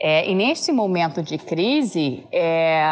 é 0.00 0.30
e 0.30 0.34
nesse 0.34 0.70
momento 0.70 1.22
de 1.22 1.38
crise, 1.38 2.24
é, 2.30 2.84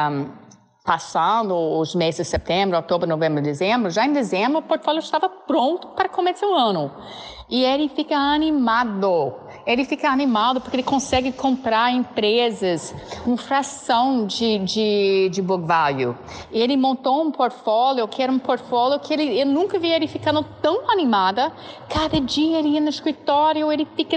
passando 0.84 1.54
os 1.54 1.94
meses 1.94 2.26
de 2.26 2.30
setembro, 2.30 2.76
outubro, 2.76 3.08
novembro, 3.08 3.40
dezembro, 3.40 3.90
já 3.90 4.04
em 4.04 4.12
dezembro 4.12 4.58
o 4.58 4.62
portfólio 4.62 4.98
estava 4.98 5.28
pronto 5.28 5.88
para 5.88 6.08
começar 6.08 6.48
o 6.48 6.54
ano. 6.54 6.90
E 7.48 7.64
ele 7.64 7.88
fica 7.88 8.16
animado 8.16 9.34
ele 9.66 9.84
fica 9.84 10.08
animado 10.08 10.60
porque 10.60 10.76
ele 10.76 10.82
consegue 10.82 11.32
comprar 11.32 11.92
empresas 11.92 12.94
uma 13.26 13.36
fração 13.36 14.26
de, 14.26 14.58
de, 14.58 15.28
de 15.30 15.42
book 15.42 15.64
value. 15.64 16.14
E 16.50 16.60
ele 16.60 16.76
montou 16.76 17.22
um 17.22 17.30
portfólio 17.30 18.06
que 18.08 18.22
era 18.22 18.30
um 18.30 18.38
portfólio 18.38 18.98
que 19.00 19.12
ele, 19.12 19.40
eu 19.40 19.46
nunca 19.46 19.78
vi 19.78 19.88
ele 19.88 20.06
ficando 20.06 20.44
tão 20.60 20.90
animada. 20.90 21.52
Cada 21.88 22.20
dia 22.20 22.58
ele 22.58 22.70
ia 22.70 22.80
no 22.80 22.88
escritório, 22.88 23.70
ele 23.70 23.86
fica, 23.96 24.16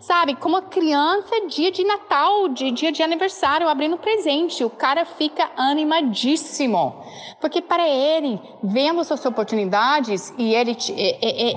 sabe, 0.00 0.34
como 0.36 0.60
criança, 0.62 1.46
dia 1.48 1.70
de 1.70 1.84
Natal, 1.84 2.48
de, 2.48 2.70
dia 2.70 2.92
de 2.92 3.02
aniversário, 3.02 3.68
abrindo 3.68 3.96
presente. 3.96 4.64
O 4.64 4.70
cara 4.70 5.04
fica 5.04 5.50
animadíssimo. 5.56 6.94
Porque 7.40 7.60
para 7.60 7.86
ele, 7.86 8.40
vendo 8.62 9.04
suas 9.04 9.24
oportunidades, 9.24 10.32
e 10.38 10.54
ele, 10.54 10.76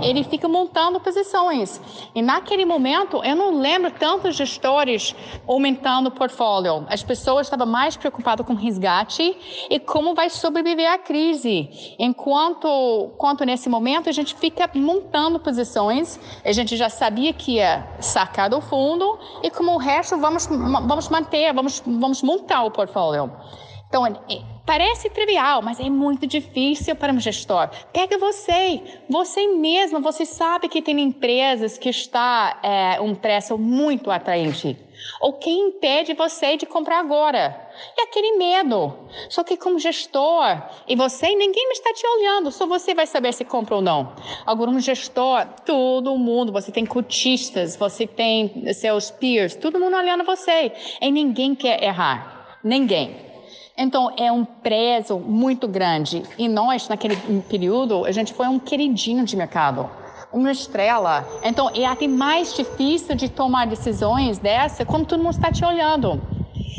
ele 0.03 0.23
fica 0.23 0.47
montando 0.47 0.99
posições. 0.99 1.81
E 2.13 2.21
naquele 2.21 2.65
momento, 2.65 3.08
eu 3.17 3.35
não 3.35 3.59
lembro 3.59 3.91
tantos 3.91 4.35
gestores 4.35 5.15
aumentando 5.47 6.07
o 6.07 6.11
portfólio. 6.11 6.85
As 6.89 7.03
pessoas 7.03 7.47
estavam 7.47 7.67
mais 7.67 7.97
preocupadas 7.97 8.45
com 8.45 8.53
resgate 8.53 9.35
e 9.69 9.79
como 9.79 10.13
vai 10.13 10.29
sobreviver 10.29 10.91
à 10.91 10.97
crise. 10.97 11.95
Enquanto, 11.99 13.11
enquanto 13.13 13.43
nesse 13.45 13.69
momento 13.69 14.09
a 14.09 14.11
gente 14.11 14.35
fica 14.35 14.69
montando 14.75 15.39
posições, 15.39 16.19
a 16.43 16.51
gente 16.51 16.77
já 16.77 16.89
sabia 16.89 17.33
que 17.33 17.53
ia 17.53 17.87
sacar 17.99 18.49
do 18.49 18.61
fundo 18.61 19.17
e 19.43 19.49
como 19.49 19.73
o 19.73 19.77
resto 19.77 20.17
vamos, 20.17 20.47
vamos 20.47 21.09
manter, 21.09 21.53
vamos, 21.53 21.81
vamos 21.85 22.21
montar 22.21 22.63
o 22.63 22.71
portfólio. 22.71 23.31
Então, 23.89 24.05
é, 24.05 24.13
parece 24.69 25.09
trivial, 25.09 25.63
mas 25.63 25.79
é 25.79 25.89
muito 25.89 26.27
difícil 26.27 26.95
para 26.95 27.11
um 27.11 27.19
gestor. 27.19 27.71
Pega 27.91 28.19
você, 28.19 28.79
você 29.09 29.47
mesmo, 29.47 29.99
você 29.99 30.25
sabe 30.25 30.69
que 30.69 30.79
tem 30.79 30.99
empresas 30.99 31.75
que 31.75 31.89
está 31.89 32.59
é, 32.61 33.01
um 33.01 33.15
preço 33.15 33.57
muito 33.57 34.11
atraente. 34.11 34.77
Ou 35.19 35.33
quem 35.33 35.69
impede 35.69 36.13
você 36.13 36.55
de 36.55 36.67
comprar 36.67 36.99
agora? 36.99 37.67
É 37.97 38.03
aquele 38.03 38.37
medo. 38.37 38.93
Só 39.27 39.43
que 39.43 39.57
como 39.57 39.79
gestor, 39.79 40.61
e 40.87 40.95
você, 40.95 41.33
ninguém 41.33 41.71
está 41.71 41.91
te 41.91 42.05
olhando, 42.05 42.51
só 42.51 42.67
você 42.67 42.93
vai 42.93 43.07
saber 43.07 43.33
se 43.33 43.43
compra 43.43 43.73
ou 43.73 43.81
não. 43.81 44.13
Agora, 44.45 44.69
um 44.69 44.79
gestor, 44.79 45.47
todo 45.65 46.15
mundo, 46.15 46.51
você 46.51 46.71
tem 46.71 46.85
cotistas, 46.85 47.75
você 47.75 48.05
tem 48.05 48.71
seus 48.75 49.09
peers, 49.09 49.55
todo 49.55 49.79
mundo 49.79 49.97
olhando 49.97 50.23
você. 50.23 50.71
E 51.01 51.11
ninguém 51.11 51.55
quer 51.55 51.83
errar. 51.83 52.59
Ninguém. 52.63 53.28
Então, 53.77 54.11
é 54.17 54.31
um 54.31 54.43
preço 54.43 55.17
muito 55.17 55.67
grande. 55.67 56.23
E 56.37 56.47
nós, 56.47 56.89
naquele 56.89 57.15
período, 57.49 58.05
a 58.05 58.11
gente 58.11 58.33
foi 58.33 58.47
um 58.47 58.59
queridinho 58.59 59.23
de 59.23 59.35
mercado. 59.37 59.89
Uma 60.31 60.51
estrela. 60.51 61.27
Então, 61.43 61.71
é 61.73 61.85
até 61.85 62.07
mais 62.07 62.53
difícil 62.53 63.15
de 63.15 63.29
tomar 63.29 63.67
decisões 63.67 64.37
dessa 64.37 64.85
quando 64.85 65.05
todo 65.05 65.23
mundo 65.23 65.33
está 65.33 65.51
te 65.51 65.63
olhando. 65.65 66.21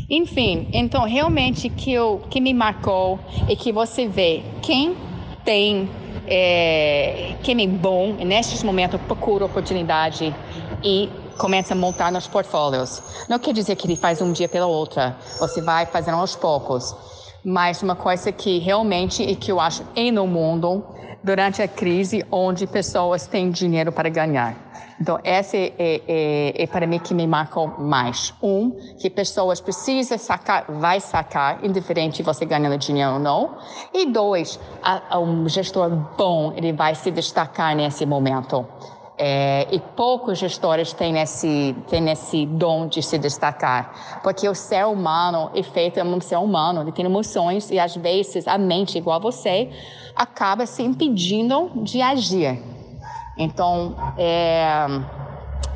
Enfim, 0.08 0.68
então, 0.72 1.04
realmente, 1.04 1.68
que, 1.68 1.92
eu, 1.92 2.20
que 2.28 2.40
me 2.40 2.52
marcou 2.52 3.18
é 3.48 3.54
que 3.54 3.72
você 3.72 4.06
vê 4.06 4.42
quem 4.60 4.96
tem, 5.44 5.88
é, 6.26 7.34
quem 7.42 7.62
é 7.62 7.66
bom, 7.66 8.14
nestes 8.14 8.62
momentos 8.62 9.00
procura 9.02 9.44
oportunidade 9.44 10.34
e 10.82 11.08
começa 11.40 11.72
a 11.72 11.76
montar 11.76 12.12
nos 12.12 12.28
portfólios. 12.28 13.02
Não 13.26 13.38
quer 13.38 13.54
dizer 13.54 13.74
que 13.74 13.86
ele 13.86 13.96
faz 13.96 14.20
um 14.20 14.30
dia 14.30 14.46
pela 14.46 14.66
outra, 14.66 15.16
você 15.38 15.62
vai 15.62 15.86
fazendo 15.86 16.18
aos 16.18 16.36
poucos. 16.36 16.94
Mas 17.42 17.82
uma 17.82 17.96
coisa 17.96 18.30
que 18.30 18.58
realmente 18.58 19.22
e 19.22 19.34
que 19.34 19.50
eu 19.50 19.58
acho 19.58 19.82
em 19.96 20.12
no 20.12 20.26
mundo 20.26 20.84
durante 21.24 21.62
a 21.62 21.68
crise 21.68 22.22
onde 22.30 22.66
pessoas 22.66 23.26
têm 23.26 23.50
dinheiro 23.50 23.90
para 23.90 24.10
ganhar. 24.10 24.54
Então, 25.00 25.18
essa 25.24 25.56
é, 25.56 25.72
é, 25.78 26.62
é, 26.62 26.66
para 26.66 26.86
mim 26.86 26.98
que 26.98 27.14
me 27.14 27.26
marcou 27.26 27.68
mais. 27.78 28.34
Um, 28.42 28.72
que 29.00 29.08
pessoas 29.08 29.58
precisam 29.58 30.18
sacar, 30.18 30.66
vai 30.68 31.00
sacar, 31.00 31.64
indiferente 31.64 32.22
você 32.22 32.44
ganhando 32.44 32.76
dinheiro 32.76 33.14
ou 33.14 33.18
não. 33.18 33.56
E 33.94 34.04
dois, 34.04 34.60
a, 34.82 35.14
a 35.14 35.18
um 35.18 35.48
gestor 35.48 35.88
bom, 36.18 36.52
ele 36.54 36.74
vai 36.74 36.94
se 36.94 37.10
destacar 37.10 37.74
nesse 37.74 38.04
momento. 38.04 38.66
É, 39.22 39.66
e 39.70 39.78
poucos 39.78 40.38
gestores 40.38 40.94
têm 40.94 41.18
esse, 41.18 41.76
têm 41.88 42.10
esse 42.10 42.46
dom 42.46 42.88
de 42.88 43.02
se 43.02 43.18
destacar, 43.18 44.20
porque 44.22 44.48
o 44.48 44.54
ser 44.54 44.86
humano 44.86 45.50
é 45.54 45.62
feito 45.62 46.00
um 46.00 46.20
ser 46.22 46.38
humano, 46.38 46.80
ele 46.80 46.90
tem 46.90 47.04
emoções 47.04 47.70
e 47.70 47.78
às 47.78 47.94
vezes 47.94 48.48
a 48.48 48.56
mente, 48.56 48.96
igual 48.96 49.16
a 49.16 49.20
você, 49.20 49.68
acaba 50.16 50.64
se 50.64 50.82
impedindo 50.82 51.70
de 51.82 52.00
agir. 52.00 52.62
Então, 53.36 53.94
é, 54.16 54.86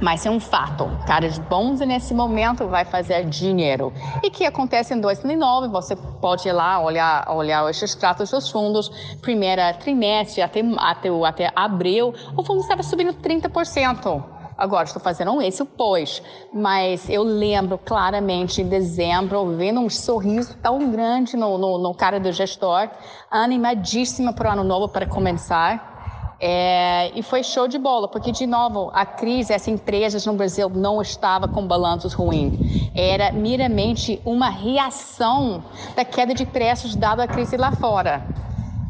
mas 0.01 0.27
é 0.27 0.31
um 0.31 0.41
fato. 0.41 0.91
Caras 1.07 1.39
bons 1.39 1.81
nesse 1.81 2.13
momento 2.13 2.67
vai 2.67 2.85
fazer 2.85 3.25
dinheiro. 3.25 3.93
E 4.23 4.31
que 4.31 4.45
acontece 4.45 4.95
em 4.95 5.01
2009, 5.01 5.69
você 5.69 5.97
pode 5.97 6.49
ir 6.49 6.53
lá 6.53 6.81
olhar, 6.81 7.31
olhar 7.31 7.65
os 7.65 7.83
extratos 7.83 8.31
dos 8.31 8.51
fundos, 8.51 8.91
primeira 9.21 9.73
trimestre 9.75 10.43
até, 10.43 10.61
até, 10.79 11.09
até 11.27 11.53
abril, 11.55 12.15
o 12.37 12.45
fundo 12.45 12.61
estava 12.61 12.83
subindo 12.83 13.15
30%. 13.15 14.35
Agora 14.57 14.85
estou 14.85 15.03
fazendo 15.03 15.43
esse 15.43 15.65
pós, 15.65 16.23
mas 16.53 17.11
eu 17.11 17.25
lembro 17.25 17.77
claramente 17.77 18.63
em 18.63 18.69
dezembro, 18.69 19.57
vendo 19.57 19.81
um 19.81 19.91
sorriso 19.91 20.57
tão 20.63 20.91
grande 20.93 21.37
no, 21.37 21.59
no, 21.59 21.77
no 21.77 21.93
cara 21.93 22.21
do 22.21 22.31
gestor, 22.31 22.89
animadíssima 23.29 24.33
para 24.33 24.51
o 24.51 24.53
ano 24.53 24.63
novo 24.63 24.89
para 24.89 25.07
começar. 25.07 25.94
É, 26.41 27.13
e 27.15 27.23
foi 27.23 27.43
show 27.43 27.69
de 27.69 27.79
bola, 27.79 28.09
porque, 28.09 28.33
de 28.33 28.47
novo, 28.47 28.91
a 28.93 29.07
crise, 29.07 29.53
essas 29.53 29.69
empresas 29.69 30.27
no 30.27 30.35
Brasil 30.35 30.69
não 30.69 31.01
estavam 31.01 31.49
com 31.49 31.67
balanços 31.67 32.13
ruins. 32.13 32.55
Era 32.95 33.33
meramente 33.33 34.21
uma 34.25 34.49
reação 34.49 35.63
da 35.95 36.05
queda 36.05 36.35
de 36.35 36.45
preços 36.45 36.95
dada 36.97 37.25
a 37.25 37.29
crise 37.29 37.57
lá 37.57 37.73
fora. 37.73 38.27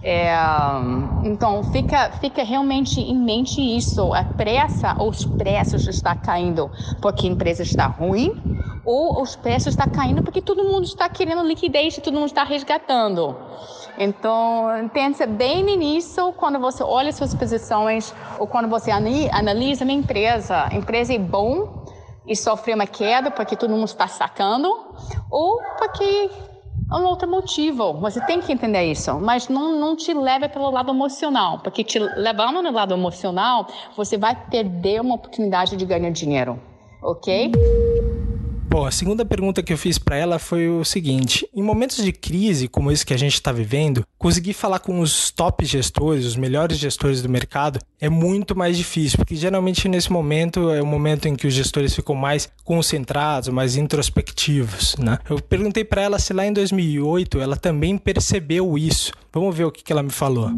É, 0.02 0.34
então, 1.24 1.64
fica, 1.64 2.10
fica 2.20 2.44
realmente 2.44 3.00
em 3.00 3.16
mente 3.16 3.60
isso. 3.60 4.12
A 4.12 4.22
pressa, 4.22 4.94
os 5.02 5.24
preços 5.24 5.86
estão 5.86 6.14
caindo 6.16 6.70
porque 7.00 7.26
a 7.26 7.30
empresa 7.30 7.62
está 7.62 7.86
ruim, 7.86 8.32
ou 8.85 9.23
os 9.23 9.35
preços 9.35 9.69
estão 9.69 9.87
caindo 9.87 10.23
porque 10.23 10.43
todo 10.43 10.62
mundo 10.64 10.85
está 10.85 11.09
querendo 11.09 11.43
liquidez 11.43 11.97
todo 11.97 12.14
mundo 12.14 12.26
está 12.26 12.45
resgatando. 12.45 13.37
Então, 13.97 14.67
pensa 14.93 15.26
bem 15.26 15.64
nisso 15.76 16.33
quando 16.33 16.59
você 16.59 16.83
olha 16.83 17.12
suas 17.12 17.35
posições 17.35 18.12
ou 18.38 18.47
quando 18.47 18.69
você 18.69 18.91
analisa 18.91 19.85
uma 19.85 19.93
empresa. 19.93 20.69
A 20.71 20.75
empresa 20.75 21.14
é 21.14 21.19
bom 21.19 21.85
e 22.26 22.35
sofreu 22.35 22.75
uma 22.75 22.87
queda 22.87 23.31
porque 23.31 23.57
todo 23.57 23.71
mundo 23.71 23.85
está 23.85 24.09
sacando, 24.09 24.69
ou 25.31 25.61
porque 25.79 26.31
é 26.91 26.95
um 26.97 27.05
outro 27.05 27.29
motivo. 27.29 27.95
Você 28.00 28.21
tem 28.23 28.41
que 28.41 28.53
entender 28.53 28.85
isso, 28.91 29.14
mas 29.21 29.49
não, 29.49 29.79
não 29.79 29.95
te 29.95 30.12
leve 30.12 30.49
pelo 30.49 30.71
lado 30.71 30.91
emocional, 30.91 31.61
porque 31.61 31.85
te 31.85 31.99
levando 31.99 32.62
no 32.62 32.73
lado 32.73 32.95
emocional, 32.95 33.67
você 33.97 34.17
vai 34.17 34.35
perder 34.35 35.00
uma 35.00 35.14
oportunidade 35.14 35.76
de 35.76 35.85
ganhar 35.85 36.11
dinheiro, 36.11 36.61
ok? 37.03 37.53
Bom, 38.75 38.85
a 38.85 38.90
segunda 38.90 39.25
pergunta 39.25 39.62
que 39.62 39.73
eu 39.73 39.78
fiz 39.78 39.99
para 39.99 40.16
ela 40.16 40.37
foi 40.37 40.69
o 40.69 40.85
seguinte: 40.85 41.49
em 41.54 41.62
momentos 41.62 42.02
de 42.02 42.11
crise 42.11 42.66
como 42.66 42.90
esse 42.90 43.07
que 43.07 43.14
a 43.14 43.16
gente 43.16 43.35
está 43.35 43.52
vivendo, 43.52 44.04
conseguir 44.19 44.52
falar 44.52 44.81
com 44.81 44.99
os 44.99 45.31
top 45.31 45.64
gestores, 45.64 46.25
os 46.25 46.35
melhores 46.35 46.76
gestores 46.76 47.23
do 47.23 47.28
mercado, 47.28 47.78
é 48.00 48.09
muito 48.09 48.57
mais 48.57 48.76
difícil, 48.76 49.19
porque 49.19 49.37
geralmente 49.37 49.88
nesse 49.88 50.11
momento 50.11 50.71
é 50.71 50.83
o 50.83 50.87
momento 50.87 51.28
em 51.28 51.37
que 51.37 51.47
os 51.47 51.54
gestores 51.54 51.95
ficam 51.95 52.16
mais 52.16 52.50
concentrados, 52.64 53.49
mais 53.50 53.76
introspectivos, 53.76 54.97
né? 54.99 55.21
Eu 55.31 55.40
perguntei 55.40 55.85
para 55.85 56.02
ela 56.02 56.19
se 56.19 56.33
lá 56.33 56.45
em 56.45 56.52
2008 56.52 57.40
ela 57.40 57.54
também 57.54 57.97
percebeu 57.97 58.76
isso. 58.76 59.12
Vamos 59.33 59.57
ver 59.57 59.66
o 59.66 59.71
que, 59.71 59.93
ela 59.93 60.02
me 60.02 60.11
falou. 60.11 60.50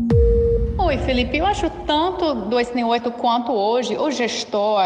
Oi, 0.78 0.98
Felipe. 0.98 1.38
Eu 1.38 1.46
acho 1.46 1.70
tanto 1.86 2.34
2008 2.34 3.10
quanto 3.12 3.50
hoje, 3.50 3.96
o 3.96 4.10
gestor, 4.10 4.82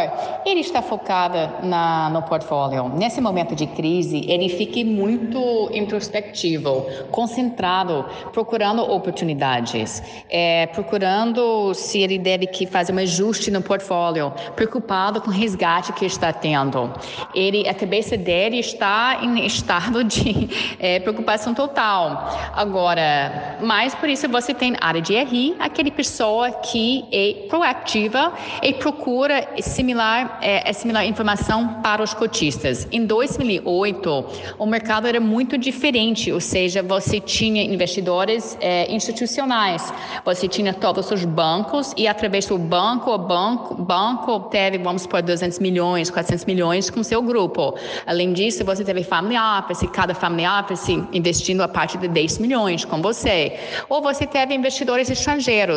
ele 0.47 0.61
está 0.61 0.81
focado 0.81 1.67
na, 1.67 2.09
no 2.11 2.23
portfólio. 2.23 2.89
Nesse 2.89 3.21
momento 3.21 3.57
de 3.57 3.67
crise, 3.67 4.25
ele 4.31 4.49
fica 4.49 4.85
muito 4.89 5.69
introspectivo, 5.75 6.87
concentrado, 7.11 8.05
procurando 8.33 8.83
oportunidades, 8.83 10.01
é, 10.31 10.69
procurando 10.69 11.75
se 11.75 11.99
ele 11.99 12.21
deve 12.21 12.47
que 12.47 12.67
fazer 12.67 12.93
um 12.93 12.99
ajuste 12.99 13.51
no 13.51 13.61
portfólio, 13.61 14.33
preocupado 14.55 15.21
com 15.21 15.29
o 15.29 15.35
resgate 15.35 15.93
que 15.93 16.07
está 16.07 16.33
tendo. 16.33 16.93
Ele, 17.35 17.69
a 17.69 17.75
cabeça 17.75 18.17
dele 18.17 18.61
está 18.61 19.19
em 19.23 19.45
estado 19.45 20.05
de 20.05 20.77
é, 20.79 21.01
preocupação 21.01 21.53
total. 21.53 22.31
Agora, 22.55 23.59
mais 23.61 23.93
por 23.93 24.09
isso 24.09 24.29
você 24.29 24.55
tem 24.55 24.77
área 24.81 25.03
de 25.03 25.21
RI, 25.21 25.57
aquele 25.59 25.80
aquele 25.81 25.91
pessoa 25.91 26.51
que 26.51 27.07
é 27.11 27.47
proativa 27.49 28.35
e 28.63 28.75
procura 28.75 29.49
similar, 29.63 30.39
é, 30.43 30.71
similar 30.75 31.07
informação 31.07 31.81
para 31.83 32.03
os 32.03 32.13
cotistas. 32.13 32.87
Em 32.93 33.07
2008, 33.07 34.25
o 34.59 34.67
mercado 34.67 35.07
era 35.07 35.19
muito 35.19 35.57
diferente, 35.57 36.31
ou 36.31 36.41
seja, 36.41 36.83
você 36.83 37.19
tinha 37.19 37.63
investidores 37.63 38.59
é, 38.61 38.93
institucionais, 38.93 39.91
você 40.23 40.47
tinha 40.47 40.75
todos 40.75 41.11
os 41.11 41.25
bancos 41.25 41.95
e 41.97 42.07
através 42.07 42.45
do 42.45 42.59
banco, 42.59 43.11
o 43.11 43.19
banco, 43.19 43.75
banco 43.75 44.41
teve, 44.51 44.77
vamos 44.77 45.03
supor, 45.03 45.23
200 45.23 45.59
milhões, 45.61 46.11
400 46.11 46.45
milhões 46.45 46.91
com 46.91 47.03
seu 47.03 47.23
grupo. 47.23 47.75
Além 48.07 48.35
disso, 48.35 48.65
você 48.67 48.85
teve 48.85 49.03
family 49.03 49.39
office, 49.39 49.89
cada 49.95 50.15
family 50.15 50.47
office 50.47 50.89
investindo 51.13 51.63
a 51.63 51.69
parte 51.69 51.97
de 51.97 52.07
10 52.07 52.39
milhões 52.39 52.85
com 52.85 53.01
você. 53.01 53.59
Ou 53.89 54.03
você 54.03 54.27
teve 54.27 54.55
investidores 54.55 55.09
estrangeiros 55.09 55.70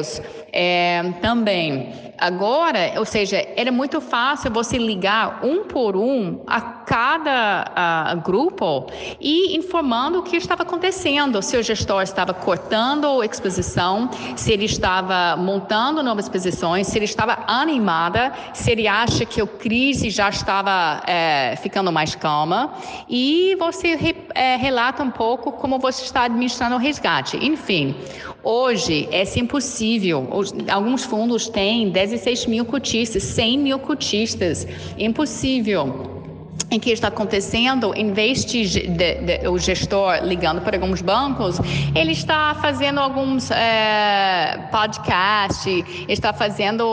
é, 0.52 1.04
também. 1.22 2.14
Agora, 2.18 2.94
ou 2.98 3.06
seja, 3.06 3.46
era 3.56 3.72
muito 3.72 4.00
fácil 4.00 4.52
você 4.52 4.78
ligar 4.78 5.44
um 5.44 5.64
por 5.64 5.98
um 5.98 6.42
a 6.48 6.62
cada 6.62 8.16
grupo 8.24 8.88
e 9.20 9.58
informando 9.58 10.20
o 10.20 10.24
que 10.24 10.38
estava 10.38 10.64
acontecendo. 10.64 11.42
Se 11.42 11.58
o 11.58 11.64
gestor 11.64 12.02
estava 12.04 12.34
cortando 12.34 13.20
a 13.20 13.26
exposição, 13.26 14.10
se 14.36 14.54
ele 14.54 14.66
estava 14.66 15.36
montando 15.36 16.04
novas 16.04 16.26
exposições, 16.26 16.88
se 16.88 16.98
ele 16.98 17.06
estava 17.06 17.40
animada, 17.48 18.32
se 18.54 18.72
ele 18.72 18.88
acha 18.88 19.26
que 19.26 19.42
a 19.42 19.48
crise 19.48 20.10
já 20.10 20.30
estava 20.30 21.04
é, 21.08 21.56
ficando 21.62 21.92
mais 21.92 22.16
calma. 22.16 22.74
E 23.10 23.56
você 23.60 23.96
re, 23.96 24.16
é, 24.36 24.56
relata 24.56 25.04
um 25.04 25.12
pouco 25.12 25.52
como 25.52 25.80
você 25.80 26.04
está 26.04 26.24
administrando 26.24 26.76
o 26.76 26.80
resgate. 26.80 27.38
Enfim, 27.38 27.96
hoje 28.44 29.10
é 29.12 29.24
impossível. 29.40 29.83
Alguns 30.70 31.04
fundos 31.04 31.48
têm 31.50 31.90
16 31.90 32.46
mil 32.46 32.66
cotistas, 32.66 33.24
100 33.24 33.58
mil 33.58 33.80
cotistas. 33.80 34.68
Impossível. 34.98 36.12
Em 36.72 36.80
que 36.80 36.90
está 36.90 37.08
acontecendo, 37.08 37.94
em 37.96 38.14
vez 38.14 38.44
de, 38.46 38.64
de, 38.66 38.88
de, 38.88 39.48
o 39.48 39.60
gestor 39.60 40.24
ligando 40.24 40.62
para 40.62 40.76
alguns 40.76 41.04
bancos, 41.04 41.60
ele 41.96 42.14
está 42.14 42.56
fazendo 42.56 43.00
alguns 43.00 43.52
é, 43.52 44.70
podcasts, 44.72 45.84
está 46.08 46.34
fazendo 46.34 46.84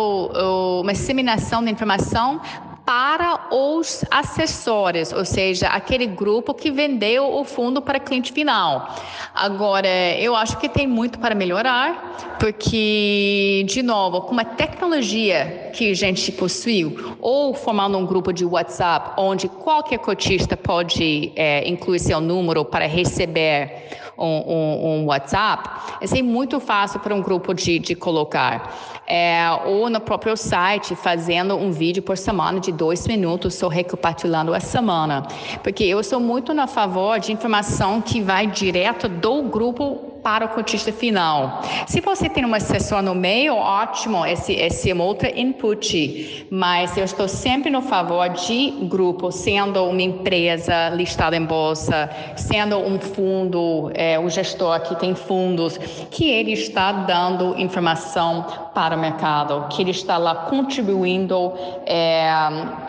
uma 0.82 0.92
disseminação 0.92 1.64
de 1.64 1.70
informação 1.70 2.42
para 2.90 3.54
os 3.54 4.04
assessores, 4.10 5.12
ou 5.12 5.24
seja, 5.24 5.68
aquele 5.68 6.06
grupo 6.06 6.52
que 6.52 6.72
vendeu 6.72 7.32
o 7.36 7.44
fundo 7.44 7.80
para 7.80 8.00
cliente 8.00 8.32
final. 8.32 8.96
Agora, 9.32 9.86
eu 10.18 10.34
acho 10.34 10.58
que 10.58 10.68
tem 10.68 10.88
muito 10.88 11.20
para 11.20 11.32
melhorar, 11.32 12.36
porque, 12.40 13.64
de 13.68 13.80
novo, 13.80 14.22
com 14.22 14.36
a 14.40 14.44
tecnologia 14.44 15.70
que 15.72 15.92
a 15.92 15.94
gente 15.94 16.32
possuiu, 16.32 17.16
ou 17.20 17.54
formando 17.54 17.96
um 17.96 18.04
grupo 18.04 18.32
de 18.32 18.44
WhatsApp, 18.44 19.12
onde 19.16 19.46
qualquer 19.46 20.00
cotista 20.00 20.56
pode 20.56 21.30
é, 21.36 21.68
incluir 21.68 22.00
seu 22.00 22.20
número 22.20 22.64
para 22.64 22.86
receber 22.88 24.09
um, 24.20 24.26
um, 24.26 24.86
um 24.86 25.06
WhatsApp, 25.06 25.68
é 26.00 26.22
muito 26.22 26.60
fácil 26.60 27.00
para 27.00 27.14
um 27.14 27.22
grupo 27.22 27.54
de, 27.54 27.78
de 27.78 27.94
colocar. 27.94 28.72
É, 29.06 29.50
ou 29.64 29.90
no 29.90 30.00
próprio 30.00 30.36
site, 30.36 30.94
fazendo 30.94 31.56
um 31.56 31.72
vídeo 31.72 32.02
por 32.02 32.16
semana 32.16 32.60
de 32.60 32.70
dois 32.70 33.06
minutos, 33.08 33.54
só 33.54 33.66
recapitulando 33.66 34.54
a 34.54 34.60
semana. 34.60 35.26
Porque 35.62 35.82
eu 35.82 36.02
sou 36.04 36.20
muito 36.20 36.54
na 36.54 36.66
favor 36.66 37.18
de 37.18 37.32
informação 37.32 38.00
que 38.00 38.20
vai 38.20 38.46
direto 38.46 39.08
do 39.08 39.42
grupo 39.42 40.09
para 40.22 40.44
o 40.46 40.48
cotista 40.48 40.92
final. 40.92 41.62
Se 41.86 42.00
você 42.00 42.28
tem 42.28 42.44
uma 42.44 42.60
sessão 42.60 43.02
no 43.02 43.14
meio, 43.14 43.54
ótimo, 43.54 44.24
esse, 44.24 44.52
esse 44.52 44.90
é 44.90 44.94
um 44.94 45.00
outro 45.00 45.28
input, 45.28 46.46
mas 46.50 46.96
eu 46.96 47.04
estou 47.04 47.28
sempre 47.28 47.70
no 47.70 47.82
favor 47.82 48.28
de 48.28 48.70
grupo, 48.82 49.30
sendo 49.30 49.84
uma 49.84 50.02
empresa 50.02 50.90
listada 50.90 51.36
em 51.36 51.44
bolsa, 51.44 52.10
sendo 52.36 52.78
um 52.78 52.98
fundo, 52.98 53.90
é, 53.94 54.18
o 54.18 54.28
gestor 54.28 54.80
que 54.80 54.94
tem 54.96 55.14
fundos, 55.14 55.78
que 56.10 56.28
ele 56.28 56.52
está 56.52 56.92
dando 56.92 57.58
informação 57.58 58.70
para 58.74 58.96
o 58.96 59.00
mercado, 59.00 59.66
que 59.68 59.82
ele 59.82 59.90
está 59.90 60.16
lá 60.18 60.34
contribuindo, 60.34 61.52
é, 61.86 62.30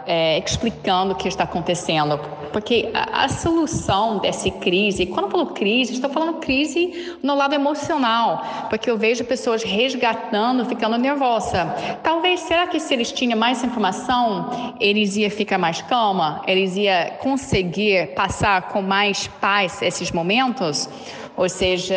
é, 0.05 0.39
explicando 0.39 1.13
o 1.13 1.15
que 1.15 1.27
está 1.27 1.43
acontecendo. 1.43 2.19
Porque 2.51 2.89
a, 2.93 3.23
a 3.25 3.29
solução 3.29 4.19
dessa 4.19 4.49
crise, 4.51 5.05
quando 5.05 5.25
eu 5.25 5.31
falo 5.31 5.45
crise, 5.47 5.93
estou 5.93 6.09
falando 6.09 6.39
crise 6.39 7.15
no 7.23 7.35
lado 7.35 7.53
emocional, 7.53 8.67
porque 8.69 8.89
eu 8.89 8.97
vejo 8.97 9.23
pessoas 9.23 9.63
resgatando, 9.63 10.65
ficando 10.65 10.97
nervosa. 10.97 11.65
Talvez, 12.03 12.41
será 12.41 12.67
que 12.67 12.79
se 12.79 12.93
eles 12.93 13.11
tinham 13.11 13.37
mais 13.37 13.63
informação, 13.63 14.75
eles 14.79 15.15
iam 15.15 15.29
ficar 15.29 15.57
mais 15.57 15.81
calma? 15.81 16.41
Eles 16.47 16.75
iam 16.75 17.11
conseguir 17.19 18.13
passar 18.15 18.69
com 18.69 18.81
mais 18.81 19.27
paz 19.27 19.81
esses 19.81 20.11
momentos? 20.11 20.89
Ou 21.37 21.47
seja, 21.47 21.95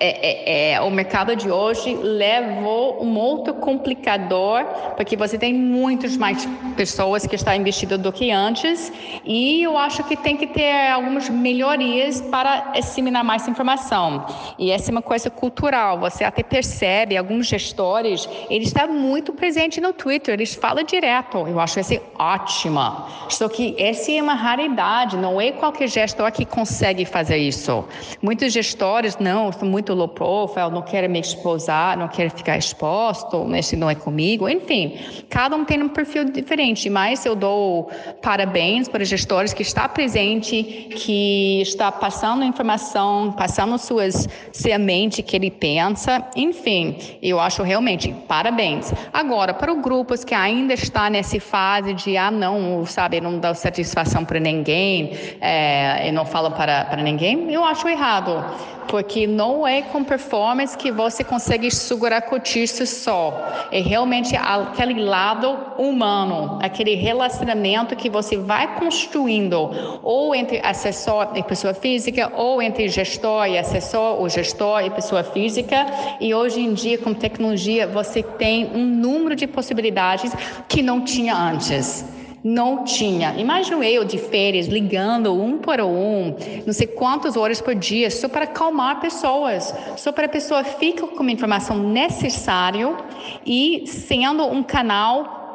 é, 0.00 0.70
é, 0.70 0.72
é, 0.74 0.80
o 0.80 0.90
mercado 0.90 1.34
de 1.34 1.50
hoje 1.50 1.92
levou 1.96 3.02
um 3.02 3.18
outro 3.18 3.54
complicador, 3.54 4.64
porque 4.96 5.16
você 5.16 5.36
tem 5.36 5.52
muitas 5.52 6.16
mais 6.16 6.46
pessoas 6.76 7.26
que 7.26 7.34
estão 7.34 7.52
investidas 7.52 7.98
do 7.98 8.12
que 8.12 8.30
antes, 8.30 8.92
e 9.24 9.60
eu 9.60 9.76
acho 9.76 10.04
que 10.04 10.16
tem 10.16 10.36
que 10.36 10.46
ter 10.46 10.88
algumas 10.92 11.28
melhorias 11.28 12.20
para 12.20 12.70
disseminar 12.76 13.24
mais 13.24 13.48
informação. 13.48 14.24
E 14.56 14.70
essa 14.70 14.90
é 14.90 14.92
uma 14.92 15.02
coisa 15.02 15.30
cultural, 15.30 15.98
você 15.98 16.22
até 16.22 16.44
percebe, 16.44 17.16
alguns 17.16 17.48
gestores, 17.48 18.28
eles 18.48 18.68
estão 18.68 18.86
muito 18.86 19.32
presentes 19.32 19.82
no 19.82 19.92
Twitter, 19.92 20.34
eles 20.34 20.54
falam 20.54 20.84
direto, 20.84 21.38
eu 21.38 21.58
acho 21.58 21.80
isso 21.80 22.00
ótima. 22.16 23.08
Só 23.28 23.48
que 23.48 23.74
essa 23.76 24.12
é 24.12 24.22
uma 24.22 24.34
raridade, 24.34 25.16
não 25.16 25.40
é 25.40 25.50
qualquer 25.50 25.88
gestor 25.88 26.30
que 26.30 26.44
consegue 26.44 27.04
fazer 27.04 27.38
isso. 27.38 27.84
Muitos 28.22 28.52
gestores, 28.52 29.18
não, 29.18 29.50
são 29.50 29.68
muito 29.68 29.87
muito 29.88 29.94
low 29.94 30.08
profile, 30.08 30.70
não 30.70 30.82
quero 30.82 31.08
me 31.08 31.20
exposar, 31.20 31.96
não 31.96 32.08
quero 32.08 32.30
ficar 32.30 32.58
exposto, 32.58 33.46
esse 33.54 33.76
não 33.76 33.88
é 33.88 33.94
comigo, 33.94 34.48
enfim, 34.48 34.98
cada 35.30 35.56
um 35.56 35.64
tem 35.64 35.82
um 35.82 35.88
perfil 35.88 36.24
diferente, 36.24 36.90
mas 36.90 37.24
eu 37.24 37.34
dou 37.34 37.90
parabéns 38.22 38.88
para 38.88 39.02
os 39.02 39.08
gestores 39.08 39.52
que 39.52 39.62
está 39.62 39.88
presente, 39.88 40.62
que 40.90 41.62
está 41.62 41.90
passando 41.90 42.44
informação, 42.44 43.32
passando 43.32 43.78
suas 43.78 44.28
sua 44.52 44.78
mente 44.78 45.22
que 45.22 45.36
ele 45.36 45.50
pensa, 45.50 46.24
enfim, 46.36 46.96
eu 47.22 47.38
acho 47.40 47.62
realmente 47.62 48.12
parabéns. 48.26 48.92
Agora, 49.12 49.54
para 49.54 49.72
os 49.72 49.80
grupos 49.80 50.24
que 50.24 50.34
ainda 50.34 50.74
está 50.74 51.08
nessa 51.08 51.40
fase 51.40 51.94
de 51.94 52.16
ah 52.16 52.30
não, 52.30 52.84
sabe, 52.84 53.20
não 53.20 53.38
dá 53.38 53.54
satisfação 53.54 54.24
para 54.24 54.40
ninguém, 54.40 55.12
é, 55.40 56.10
não 56.12 56.24
falam 56.24 56.52
para 56.52 56.84
para 56.84 57.02
ninguém, 57.02 57.52
eu 57.52 57.64
acho 57.64 57.88
errado 57.88 58.44
porque 58.88 59.26
não 59.26 59.66
é 59.66 59.77
com 59.84 60.04
performance 60.04 60.76
que 60.76 60.90
você 60.90 61.24
consegue 61.24 61.70
segurar 61.70 62.22
cotista 62.22 62.84
só. 62.86 63.66
É 63.70 63.80
realmente 63.80 64.36
aquele 64.36 65.00
lado 65.00 65.48
humano, 65.78 66.58
aquele 66.62 66.94
relacionamento 66.94 67.96
que 67.96 68.10
você 68.10 68.36
vai 68.36 68.78
construindo, 68.78 70.00
ou 70.02 70.34
entre 70.34 70.60
assessor 70.64 71.30
e 71.34 71.42
pessoa 71.42 71.74
física, 71.74 72.32
ou 72.34 72.60
entre 72.60 72.88
gestor 72.88 73.46
e 73.46 73.58
assessor, 73.58 74.20
ou 74.20 74.28
gestor 74.28 74.84
e 74.84 74.90
pessoa 74.90 75.22
física. 75.22 75.86
E 76.20 76.34
hoje 76.34 76.60
em 76.60 76.74
dia, 76.74 76.98
com 76.98 77.14
tecnologia, 77.14 77.86
você 77.86 78.22
tem 78.22 78.70
um 78.74 78.84
número 78.84 79.34
de 79.34 79.46
possibilidades 79.46 80.32
que 80.68 80.82
não 80.82 81.04
tinha 81.04 81.34
antes 81.34 82.17
não 82.42 82.84
tinha. 82.84 83.34
Imagino 83.36 83.82
eu 83.82 84.04
de 84.04 84.18
férias 84.18 84.66
ligando 84.66 85.32
um 85.34 85.58
por 85.58 85.80
um, 85.80 86.34
não 86.66 86.72
sei 86.72 86.86
quantas 86.86 87.36
horas 87.36 87.60
por 87.60 87.74
dia, 87.74 88.10
só 88.10 88.28
para 88.28 88.44
acalmar 88.44 89.00
pessoas, 89.00 89.74
só 89.96 90.12
para 90.12 90.26
a 90.26 90.28
pessoa 90.28 90.64
ficar 90.64 91.06
com 91.06 91.22
a 91.22 91.30
informação 91.30 91.78
necessária 91.78 92.96
e 93.44 93.84
sendo 93.86 94.44
um 94.44 94.62
canal 94.62 95.47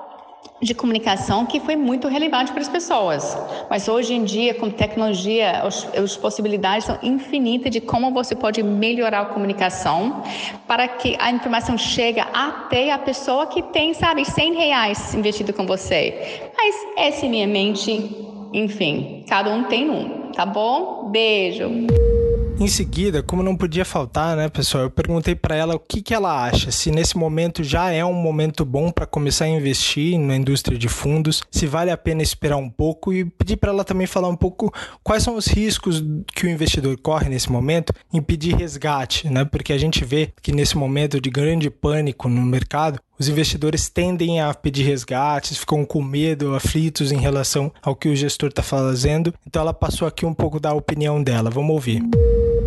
de 0.64 0.74
comunicação 0.74 1.46
que 1.46 1.60
foi 1.60 1.76
muito 1.76 2.08
relevante 2.08 2.52
para 2.52 2.62
as 2.62 2.70
pessoas. 2.70 3.38
Mas 3.70 3.88
hoje 3.88 4.14
em 4.14 4.24
dia, 4.24 4.54
com 4.54 4.70
tecnologia, 4.70 5.62
as 5.62 6.18
possibilidades 6.18 6.86
são 6.86 6.98
infinitas 7.04 7.72
de 7.72 7.82
como 7.82 8.12
você 8.12 8.36
pode 8.36 8.64
melhorar 8.64 9.22
a 9.22 9.26
comunicação 9.26 10.24
para 10.68 10.88
que 10.88 11.16
a 11.20 11.32
informação 11.32 11.78
chegue 11.78 12.20
até 12.20 12.92
a 12.92 12.98
pessoa 12.98 13.48
que 13.48 13.62
tem, 13.62 13.94
sabe, 13.94 14.26
100 14.26 14.54
reais 14.54 15.14
investido 15.14 15.54
com 15.54 15.66
você. 15.66 16.50
Mas 16.58 16.76
essa 16.98 17.26
é 17.26 17.30
minha 17.30 17.48
mente, 17.48 17.92
enfim, 18.54 19.26
cada 19.28 19.54
um 19.54 19.64
tem 19.64 19.90
um, 19.90 20.32
tá 20.32 20.46
bom? 20.46 21.10
Beijo! 21.10 22.23
Em 22.60 22.68
seguida, 22.68 23.24
como 23.24 23.42
não 23.42 23.58
podia 23.58 23.84
faltar, 23.84 24.38
né, 24.38 24.48
pessoal, 24.48 24.84
eu 24.84 24.90
perguntei 24.90 25.36
para 25.36 25.56
ela 25.56 25.76
o 25.76 25.80
que, 25.80 26.02
que 26.02 26.14
ela 26.14 26.46
acha, 26.46 26.72
se 26.72 26.92
nesse 26.92 27.18
momento 27.18 27.64
já 27.64 27.92
é 27.92 28.06
um 28.06 28.14
momento 28.14 28.64
bom 28.64 28.92
para 28.92 29.08
começar 29.08 29.46
a 29.46 29.50
investir 29.50 30.20
na 30.20 30.36
indústria 30.36 30.78
de 30.78 30.88
fundos, 30.88 31.42
se 31.50 31.66
vale 31.66 31.90
a 31.90 31.98
pena 31.98 32.22
esperar 32.22 32.58
um 32.58 32.70
pouco 32.70 33.12
e 33.12 33.26
pedir 33.26 33.58
para 33.58 33.72
ela 33.72 33.84
também 33.84 34.06
falar 34.06 34.30
um 34.30 34.36
pouco 34.36 34.72
quais 35.04 35.24
são 35.24 35.36
os 35.36 35.48
riscos 35.48 36.02
que 36.34 36.46
o 36.46 36.50
investidor 36.50 36.96
corre 37.02 37.28
nesse 37.28 37.52
momento 37.52 37.92
em 38.14 38.22
pedir 38.22 38.56
resgate, 38.56 39.30
né? 39.30 39.44
Porque 39.44 39.74
a 39.74 39.78
gente 39.78 40.06
vê 40.06 40.32
que 40.42 40.52
nesse 40.52 40.78
momento 40.78 41.20
de 41.20 41.30
grande 41.32 41.70
pânico 41.70 42.30
no 42.30 42.42
mercado, 42.44 43.00
os 43.24 43.30
investidores 43.30 43.88
tendem 43.88 44.42
a 44.42 44.54
pedir 44.54 44.84
resgates, 44.84 45.58
ficam 45.58 45.86
com 45.86 46.02
medo, 46.02 46.56
aflitos 46.56 47.12
em 47.12 47.18
relação 47.18 47.72
ao 47.82 47.96
que 47.96 48.10
o 48.10 48.16
gestor 48.16 48.50
está 48.50 48.62
fazendo. 48.62 49.34
Então 49.48 49.62
ela 49.62 49.74
passou 49.74 50.08
aqui 50.08 50.26
um 50.26 50.34
pouco 50.34 50.60
da 50.60 50.74
opinião 50.74 51.24
dela. 51.24 51.50
Vamos 51.50 51.72
ouvir. 51.72 52.04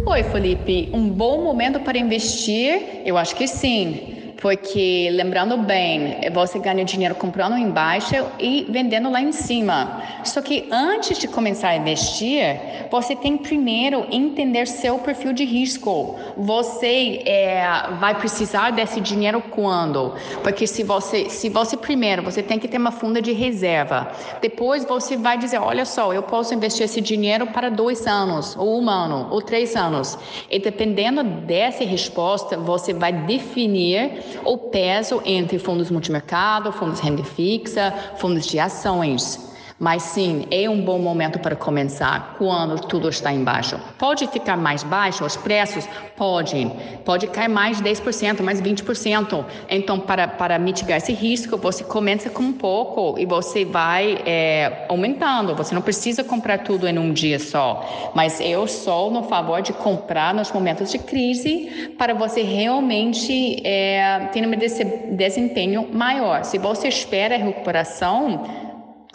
Oi, 0.07 0.23
Felipe. 0.25 0.89
Um 0.95 1.11
bom 1.11 1.43
momento 1.45 1.81
para 1.81 1.99
investir? 1.99 3.03
Eu 3.05 3.19
acho 3.19 3.37
que 3.37 3.47
sim 3.47 4.16
porque 4.41 5.09
lembrando 5.13 5.57
bem, 5.57 6.19
você 6.33 6.59
ganha 6.59 6.85
dinheiro 6.85 7.15
comprando 7.15 7.57
embaixo 7.57 8.15
e 8.39 8.67
vendendo 8.69 9.11
lá 9.11 9.21
em 9.21 9.33
cima. 9.33 10.03
Só 10.25 10.43
que 10.43 10.69
antes 10.71 11.19
de 11.19 11.27
começar 11.27 11.71
a 11.71 11.77
investir, 11.77 12.61
você 12.91 13.17
tem 13.17 13.37
primeiro 13.37 14.07
entender 14.11 14.67
seu 14.67 14.99
perfil 14.99 15.33
de 15.33 15.45
risco. 15.45 16.17
Você 16.37 17.23
é, 17.25 17.65
vai 17.99 18.15
precisar 18.15 18.71
desse 18.73 19.01
dinheiro 19.01 19.43
quando? 19.51 20.15
Porque 20.43 20.67
se 20.67 20.83
você, 20.83 21.31
se 21.31 21.49
você 21.49 21.77
primeiro, 21.77 22.23
você 22.23 22.43
tem 22.43 22.59
que 22.59 22.69
ter 22.69 22.79
uma 22.79 22.93
funda 22.93 23.23
de 23.23 23.33
reserva. 23.33 24.13
Depois 24.41 24.85
você 24.85 25.17
vai 25.17 25.39
dizer, 25.39 25.59
olha 25.59 25.85
só, 25.85 26.13
eu 26.13 26.23
posso 26.23 26.55
investir 26.55 26.85
esse 26.85 27.01
dinheiro 27.01 27.47
para 27.47 27.71
dois 27.71 28.07
anos, 28.07 28.55
ou 28.57 28.83
um 28.83 28.91
ano, 28.91 29.29
ou 29.31 29.41
três 29.41 29.75
anos. 29.75 30.19
E 30.51 30.59
dependendo 30.59 31.25
dessa 31.25 31.85
resposta, 31.85 32.57
você 32.57 32.93
vai 32.93 33.13
definir 33.13 34.26
o 34.45 34.59
peso 34.59 35.23
entre 35.25 35.59
fundos 35.59 35.91
multimercado, 35.91 36.73
fundos 36.73 37.01
renda 37.01 37.25
fixa, 37.25 37.93
fundos 38.19 38.47
de 38.47 38.59
ações. 38.59 39.56
Mas 39.79 40.05
sim, 40.05 40.47
é 40.51 40.71
um 40.71 40.81
bom 40.81 40.99
momento 40.99 41.39
para 41.39 41.55
começar 41.55 42.37
quando 42.39 42.81
tudo 42.81 43.11
está 43.11 43.31
embaixo. 43.31 43.79
Pode 43.99 44.27
ficar 44.29 44.57
mais 44.57 44.83
baixo 44.83 45.23
os 45.23 45.37
preços? 45.37 45.87
Pode. 46.17 46.73
Pode 47.05 47.27
cair 47.27 47.49
mais 47.49 47.83
10%, 47.83 48.41
mais 48.41 48.61
20%. 48.63 49.45
Então, 49.69 50.01
para, 50.01 50.27
para 50.27 50.59
mitigar 50.59 50.97
esse 50.97 51.13
risco, 51.13 51.59
você 51.59 51.85
começa 51.85 52.31
com 52.31 52.43
um 52.43 52.53
pouco 52.55 53.19
e 53.19 53.27
você 53.27 53.67
vai 53.67 54.23
é, 54.25 54.87
aumentando. 54.89 55.55
Você 55.55 55.75
não 55.75 55.83
precisa 55.83 56.25
comprar 56.25 56.59
tudo 56.65 56.89
em 56.89 56.99
um 56.99 57.13
dia 57.13 57.39
só. 57.39 58.13
Mas 58.15 58.41
eu 58.41 58.67
sou 58.67 59.11
no 59.11 59.25
favor 59.25 59.61
de 59.61 59.75
comprar 59.75 60.33
nos 60.33 60.51
momentos 60.51 60.91
de 60.91 60.99
crise 60.99 61.95
para 61.99 62.15
você 62.15 62.41
realmente 62.41 63.61
é, 63.63 64.21
ter 64.33 64.47
um 64.47 65.15
desempenho 65.15 65.87
maior. 65.93 66.45
Se 66.45 66.57
você 66.57 66.89
espera 66.89 67.35
a 67.35 67.39
recuperação, 67.39 68.66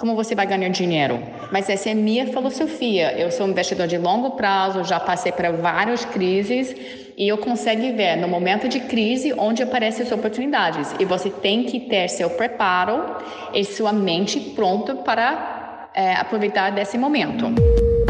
como 0.02 0.16
você 0.16 0.34
vai 0.34 0.48
ganhar 0.48 0.70
dinheiro. 0.70 1.20
Mas 1.52 1.70
essa 1.70 1.92
é 1.92 1.94
minha 1.94 2.26
filosofia. 2.26 3.12
Eu 3.12 3.32
sou 3.32 3.46
um 3.46 3.52
investidor 3.52 3.86
de 3.86 4.00
longo 4.00 4.32
prazo, 4.32 4.84
já 4.84 5.00
passei 5.00 5.32
por 5.32 5.46
várias 5.58 6.04
crises 6.04 6.76
e 7.16 7.28
eu 7.28 7.38
consigo 7.38 7.96
ver 7.96 8.16
no 8.16 8.28
momento 8.28 8.68
de 8.68 8.80
crise 8.80 9.32
onde 9.38 9.62
aparecem 9.62 10.04
as 10.04 10.12
oportunidades. 10.12 10.92
E 11.00 11.06
você 11.06 11.30
tem 11.30 11.66
que 11.66 11.82
ter 11.82 12.10
seu 12.10 12.32
preparo 12.32 13.16
e 13.54 13.64
sua 13.64 13.94
mente 13.94 14.40
pronta 14.40 14.96
para 14.96 15.90
é, 15.94 16.16
aproveitar 16.16 16.72
desse 16.72 16.98
momento. 16.98 17.46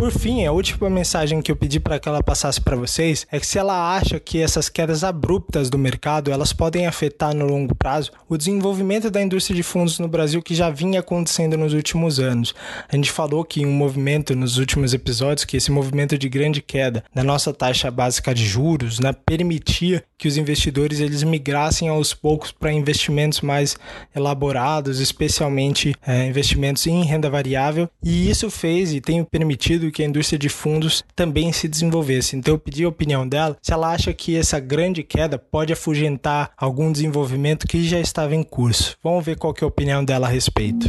Por 0.01 0.11
fim, 0.11 0.43
a 0.43 0.51
última 0.51 0.89
mensagem 0.89 1.43
que 1.43 1.51
eu 1.51 1.55
pedi 1.55 1.79
para 1.79 1.99
que 1.99 2.09
ela 2.09 2.23
passasse 2.23 2.59
para 2.59 2.75
vocês 2.75 3.27
é 3.31 3.39
que 3.39 3.45
se 3.45 3.59
ela 3.59 3.95
acha 3.95 4.19
que 4.19 4.41
essas 4.41 4.67
quedas 4.67 5.03
abruptas 5.03 5.69
do 5.69 5.77
mercado 5.77 6.31
elas 6.31 6.51
podem 6.51 6.87
afetar 6.87 7.35
no 7.35 7.45
longo 7.45 7.75
prazo 7.75 8.11
o 8.27 8.35
desenvolvimento 8.35 9.11
da 9.11 9.21
indústria 9.21 9.55
de 9.55 9.61
fundos 9.61 9.99
no 9.99 10.07
Brasil 10.07 10.41
que 10.41 10.55
já 10.55 10.71
vinha 10.71 11.01
acontecendo 11.01 11.55
nos 11.55 11.73
últimos 11.73 12.19
anos. 12.19 12.55
A 12.91 12.95
gente 12.95 13.11
falou 13.11 13.45
que 13.45 13.63
um 13.63 13.71
movimento 13.71 14.35
nos 14.35 14.57
últimos 14.57 14.91
episódios 14.91 15.45
que 15.45 15.57
esse 15.57 15.69
movimento 15.69 16.17
de 16.17 16.27
grande 16.27 16.63
queda 16.63 17.03
da 17.13 17.23
nossa 17.23 17.53
taxa 17.53 17.91
básica 17.91 18.33
de 18.33 18.43
juros, 18.43 18.99
né, 18.99 19.13
permitia 19.13 20.03
que 20.21 20.27
os 20.27 20.37
investidores 20.37 20.99
eles 20.99 21.23
migrassem 21.23 21.89
aos 21.89 22.13
poucos 22.13 22.51
para 22.51 22.71
investimentos 22.71 23.41
mais 23.41 23.75
elaborados, 24.15 24.99
especialmente 24.99 25.95
é, 26.05 26.27
investimentos 26.27 26.85
em 26.85 27.03
renda 27.03 27.27
variável, 27.27 27.89
e 28.03 28.29
isso 28.29 28.47
fez 28.51 28.93
e 28.93 29.01
tem 29.01 29.23
permitido 29.23 29.89
que 29.89 30.03
a 30.03 30.05
indústria 30.05 30.37
de 30.37 30.47
fundos 30.47 31.03
também 31.15 31.51
se 31.51 31.67
desenvolvesse. 31.67 32.35
Então 32.35 32.53
eu 32.53 32.59
pedi 32.59 32.83
a 32.83 32.89
opinião 32.89 33.27
dela 33.27 33.57
se 33.63 33.73
ela 33.73 33.91
acha 33.91 34.13
que 34.13 34.37
essa 34.37 34.59
grande 34.59 35.01
queda 35.01 35.39
pode 35.39 35.73
afugentar 35.73 36.51
algum 36.55 36.91
desenvolvimento 36.91 37.65
que 37.65 37.83
já 37.83 37.99
estava 37.99 38.35
em 38.35 38.43
curso. 38.43 38.95
Vamos 39.03 39.25
ver 39.25 39.37
qual 39.37 39.55
é 39.59 39.63
a 39.63 39.67
opinião 39.67 40.05
dela 40.05 40.27
a 40.27 40.29
respeito. 40.29 40.87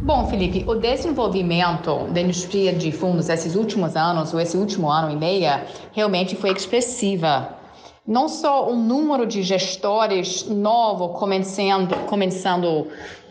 Bom, 0.00 0.26
Felipe, 0.26 0.64
o 0.66 0.74
desenvolvimento 0.74 2.06
da 2.14 2.22
indústria 2.22 2.72
de 2.72 2.90
fundos 2.92 3.28
esses 3.28 3.54
últimos 3.54 3.94
anos, 3.94 4.32
ou 4.32 4.40
esse 4.40 4.56
último 4.56 4.90
ano 4.90 5.12
e 5.12 5.16
meio, 5.16 5.50
realmente 5.92 6.34
foi 6.34 6.50
expressiva. 6.52 7.57
Não 8.08 8.26
só 8.26 8.70
o 8.70 8.74
número 8.74 9.26
de 9.26 9.42
gestores 9.42 10.48
novo 10.48 11.10
começando, 11.10 11.94
começando 12.06 12.86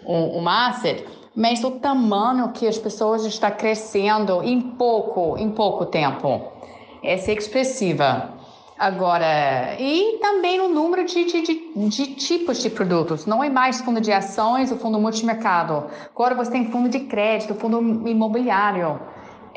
o, 0.06 0.40
o 0.40 0.48
asset, 0.48 1.04
mas 1.36 1.63
o 1.63 1.72
tamanho 1.72 2.52
que 2.52 2.68
as 2.68 2.78
pessoas 2.78 3.26
estão 3.26 3.50
crescendo 3.50 4.44
em 4.44 4.62
pouco, 4.62 5.36
em 5.40 5.50
pouco 5.50 5.88
tempo. 5.88 6.52
Essa 7.04 7.32
é 7.32 7.34
expressiva. 7.34 8.38
Agora, 8.78 9.76
e 9.80 10.20
também 10.22 10.62
o 10.62 10.68
número 10.68 11.06
de, 11.06 11.26
de, 11.26 11.42
de, 11.42 11.90
de, 11.90 12.06
tipos 12.13 12.62
de 12.62 12.70
produtos. 12.70 13.26
Não 13.26 13.44
é 13.44 13.50
mais 13.50 13.82
fundo 13.82 14.00
de 14.00 14.12
ações, 14.12 14.72
o 14.72 14.78
fundo 14.78 15.00
multimercado. 15.00 15.88
Agora 16.13 16.36
você 16.36 16.52
tem 16.52 16.70
fundo 16.70 16.88
de 16.88 17.00
crédito, 17.00 17.56
fundo 17.56 18.08
imobiliário. 18.08 19.00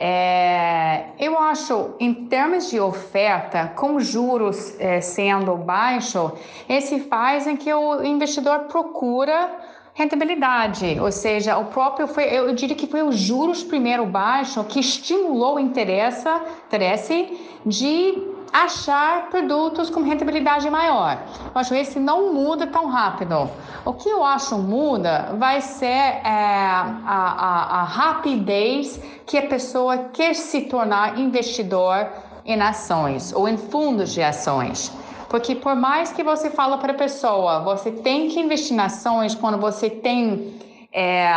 É, 0.02 1.08
eu 1.18 1.38
acho, 1.38 1.90
em 2.00 2.14
termos 2.26 2.70
de 2.70 2.80
oferta, 2.80 3.70
com 3.76 4.00
juros 4.00 4.74
é, 4.80 4.98
sendo 5.02 5.54
baixo, 5.56 6.32
esse 6.66 7.00
faz 7.00 7.46
em 7.46 7.54
que 7.54 7.70
o 7.70 8.02
investidor 8.02 8.60
procura 8.60 9.50
rentabilidade, 9.92 10.98
ou 10.98 11.12
seja, 11.12 11.58
o 11.58 11.66
próprio 11.66 12.06
foi, 12.06 12.24
eu 12.24 12.54
diria 12.54 12.74
que 12.74 12.86
foi 12.86 13.02
os 13.02 13.18
juros 13.18 13.62
primeiro 13.62 14.06
baixo 14.06 14.64
que 14.64 14.80
estimulou 14.80 15.56
o 15.56 15.60
interesse, 15.60 16.26
interesse 16.66 17.38
de 17.66 18.29
achar 18.52 19.28
produtos 19.30 19.90
com 19.90 20.02
rentabilidade 20.02 20.68
maior. 20.68 21.18
Eu 21.54 21.60
acho 21.60 21.70
que 21.70 21.80
esse 21.80 21.98
não 21.98 22.32
muda 22.32 22.66
tão 22.66 22.86
rápido. 22.86 23.50
O 23.84 23.92
que 23.92 24.08
eu 24.08 24.24
acho 24.24 24.58
muda 24.58 25.34
vai 25.38 25.60
ser 25.60 25.86
é, 25.86 26.20
a, 26.24 27.02
a, 27.06 27.80
a 27.80 27.82
rapidez 27.84 29.00
que 29.26 29.38
a 29.38 29.46
pessoa 29.46 29.96
quer 30.12 30.34
se 30.34 30.62
tornar 30.62 31.18
investidor 31.18 32.08
em 32.44 32.60
ações 32.60 33.32
ou 33.32 33.48
em 33.48 33.56
fundos 33.56 34.12
de 34.12 34.22
ações. 34.22 34.92
Porque 35.28 35.54
por 35.54 35.76
mais 35.76 36.12
que 36.12 36.24
você 36.24 36.50
fala 36.50 36.76
para 36.78 36.92
a 36.92 36.96
pessoa, 36.96 37.60
você 37.60 37.92
tem 37.92 38.28
que 38.28 38.40
investir 38.40 38.76
em 38.76 38.80
ações 38.80 39.34
quando 39.34 39.58
você 39.58 39.88
tem 39.88 40.58
é, 40.92 41.30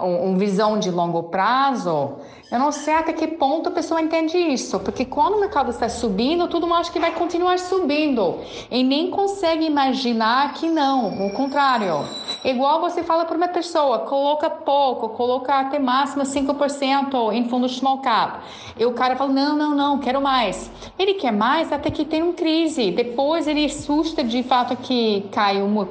um, 0.00 0.30
um 0.30 0.36
visão 0.36 0.78
de 0.78 0.90
longo 0.90 1.24
prazo, 1.24 2.16
eu 2.50 2.58
não 2.58 2.72
sei 2.72 2.94
até 2.94 3.12
que 3.12 3.28
ponto 3.28 3.68
a 3.68 3.72
pessoa 3.72 4.00
entende 4.00 4.36
isso, 4.36 4.80
porque 4.80 5.04
quando 5.04 5.34
o 5.34 5.40
mercado 5.40 5.70
está 5.70 5.88
subindo, 5.88 6.48
todo 6.48 6.66
mundo 6.66 6.80
acha 6.80 6.90
que 6.90 6.98
vai 6.98 7.12
continuar 7.12 7.58
subindo 7.60 8.38
e 8.68 8.82
nem 8.82 9.08
consegue 9.08 9.64
imaginar 9.64 10.54
que 10.54 10.68
não, 10.68 11.26
o 11.26 11.32
contrário. 11.32 12.04
Igual 12.44 12.80
você 12.80 13.04
fala 13.04 13.24
para 13.24 13.36
uma 13.36 13.46
pessoa, 13.46 14.00
coloca 14.00 14.50
pouco, 14.50 15.10
coloca 15.10 15.60
até 15.60 15.78
máximo 15.78 16.24
5% 16.24 17.32
em 17.32 17.48
fundo 17.48 17.68
small 17.68 17.98
cap. 17.98 18.40
E 18.76 18.84
o 18.84 18.94
cara 18.94 19.14
fala, 19.14 19.32
não, 19.32 19.56
não, 19.56 19.74
não, 19.74 19.98
quero 19.98 20.20
mais. 20.20 20.70
Ele 20.98 21.14
quer 21.14 21.32
mais 21.32 21.70
até 21.70 21.90
que 21.90 22.04
tem 22.04 22.22
uma 22.22 22.32
crise. 22.32 22.90
Depois 22.90 23.46
ele 23.46 23.64
assusta 23.64 24.24
de 24.24 24.42
fato 24.42 24.74
que 24.76 25.28
cai 25.30 25.62
uma 25.62 25.88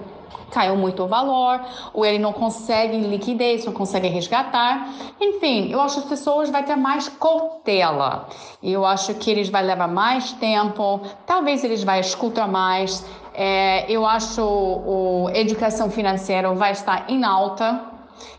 caiu 0.52 0.76
muito 0.76 1.04
o 1.04 1.08
valor, 1.08 1.62
ou 1.94 2.06
ele 2.06 2.20
não 2.20 2.34
consegue 2.34 2.98
liquidez, 2.98 3.66
não 3.66 3.74
consegue 3.74 4.08
resgatar. 4.08 4.90
Enfim, 5.20 5.72
eu 5.72 5.82
acho 5.82 5.96
que 5.96 6.02
as 6.02 6.10
pessoas 6.10 6.50
vão 6.50 6.64
ter 6.64 6.76
mais 6.76 7.08
cautela. 7.10 8.28
Eu 8.62 8.86
acho 8.86 9.14
que 9.16 9.30
eles 9.32 9.50
vão 9.50 9.62
levar 9.62 9.88
mais 9.88 10.32
tempo, 10.34 11.02
talvez 11.26 11.64
eles 11.64 11.84
vão 11.84 11.96
escutar 11.96 12.48
mais. 12.48 13.06
É, 13.34 13.90
eu 13.90 14.06
acho 14.06 14.44
o 14.44 15.30
educação 15.34 15.90
financeira 15.90 16.54
vai 16.54 16.72
estar 16.72 17.10
em 17.10 17.24
alta. 17.24 17.82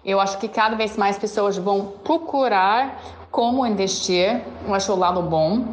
Eu 0.05 0.20
acho 0.20 0.38
que 0.38 0.48
cada 0.48 0.76
vez 0.76 0.96
mais 0.96 1.18
pessoas 1.18 1.57
vão 1.57 1.92
procurar 2.05 3.00
como 3.31 3.66
investir. 3.66 4.42
Eu 4.66 4.74
acho 4.74 4.92
o 4.92 4.96
lado 4.96 5.22
bom. 5.22 5.64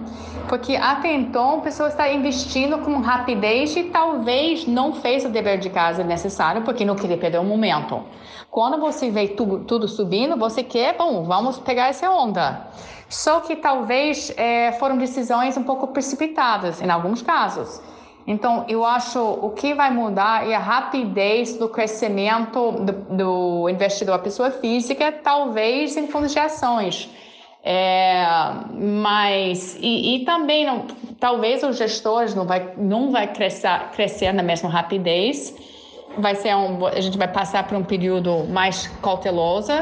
Porque 0.47 0.75
até 0.75 1.13
então 1.13 1.60
a 1.60 1.62
pessoa 1.62 1.89
está 1.89 2.10
investindo 2.10 2.77
com 2.79 2.99
rapidez 2.99 3.75
e 3.75 3.83
talvez 3.83 4.65
não 4.65 4.93
fez 4.93 5.25
o 5.25 5.29
dever 5.29 5.60
de 5.60 5.69
casa 5.69 6.03
necessário 6.03 6.63
porque 6.63 6.86
não 6.86 6.95
queria 6.95 7.17
perder 7.17 7.39
o 7.39 7.43
momento. 7.43 8.03
Quando 8.49 8.79
você 8.79 9.12
vê 9.12 9.27
tudo, 9.27 9.60
tudo 9.65 9.88
subindo, 9.88 10.38
você 10.38 10.63
quer, 10.63 10.97
bom, 10.97 11.23
vamos 11.23 11.60
pegar 11.60 11.88
essa 11.88 12.10
onda. 12.10 12.67
Só 13.10 13.41
que 13.41 13.55
talvez 13.55 14.33
é, 14.36 14.71
foram 14.73 14.97
decisões 14.97 15.55
um 15.57 15.63
pouco 15.63 15.88
precipitadas 15.88 16.81
em 16.81 16.89
alguns 16.89 17.21
casos. 17.21 17.81
Então, 18.25 18.65
eu 18.67 18.86
acho 18.86 19.21
o 19.21 19.51
que 19.51 19.73
vai 19.73 19.89
mudar 19.89 20.45
é 20.45 20.53
a 20.53 20.60
rapidez 20.60 21.55
do 21.57 21.69
crescimento 21.69 22.73
do, 22.73 22.91
do 23.15 23.69
investidor, 23.69 24.19
pessoa 24.19 24.51
física, 24.51 25.13
talvez 25.13 25.95
em 25.95 26.07
fundos 26.07 26.33
de 26.33 26.39
ações. 26.39 27.10
É, 27.69 28.25
mas 28.73 29.77
e, 29.82 30.15
e 30.15 30.19
também 30.23 30.65
não, 30.65 30.86
talvez 31.19 31.63
os 31.63 31.77
gestores 31.77 32.34
não 32.34 32.45
vai 32.45 32.73
não 32.77 33.12
vai 33.12 33.27
crescer, 33.27 33.89
crescer 33.93 34.32
na 34.32 34.41
mesma 34.41 34.69
rapidez. 34.69 35.53
Vai 36.17 36.34
ser 36.36 36.56
um, 36.56 36.86
a 36.86 37.01
gente 37.01 37.17
vai 37.17 37.27
passar 37.27 37.67
por 37.67 37.77
um 37.77 37.84
período 37.84 38.45
mais 38.45 38.88
cauteloso 39.01 39.73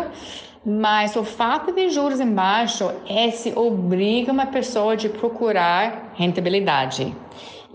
mas 0.67 1.15
o 1.15 1.23
fato 1.23 1.71
de 1.71 1.91
juros 1.91 2.19
em 2.19 2.33
baixo 2.33 2.91
é 3.07 3.29
se 3.29 3.53
obriga 3.55 4.31
uma 4.31 4.47
pessoa 4.47 4.97
de 4.97 5.07
procurar 5.07 6.11
rentabilidade 6.15 7.15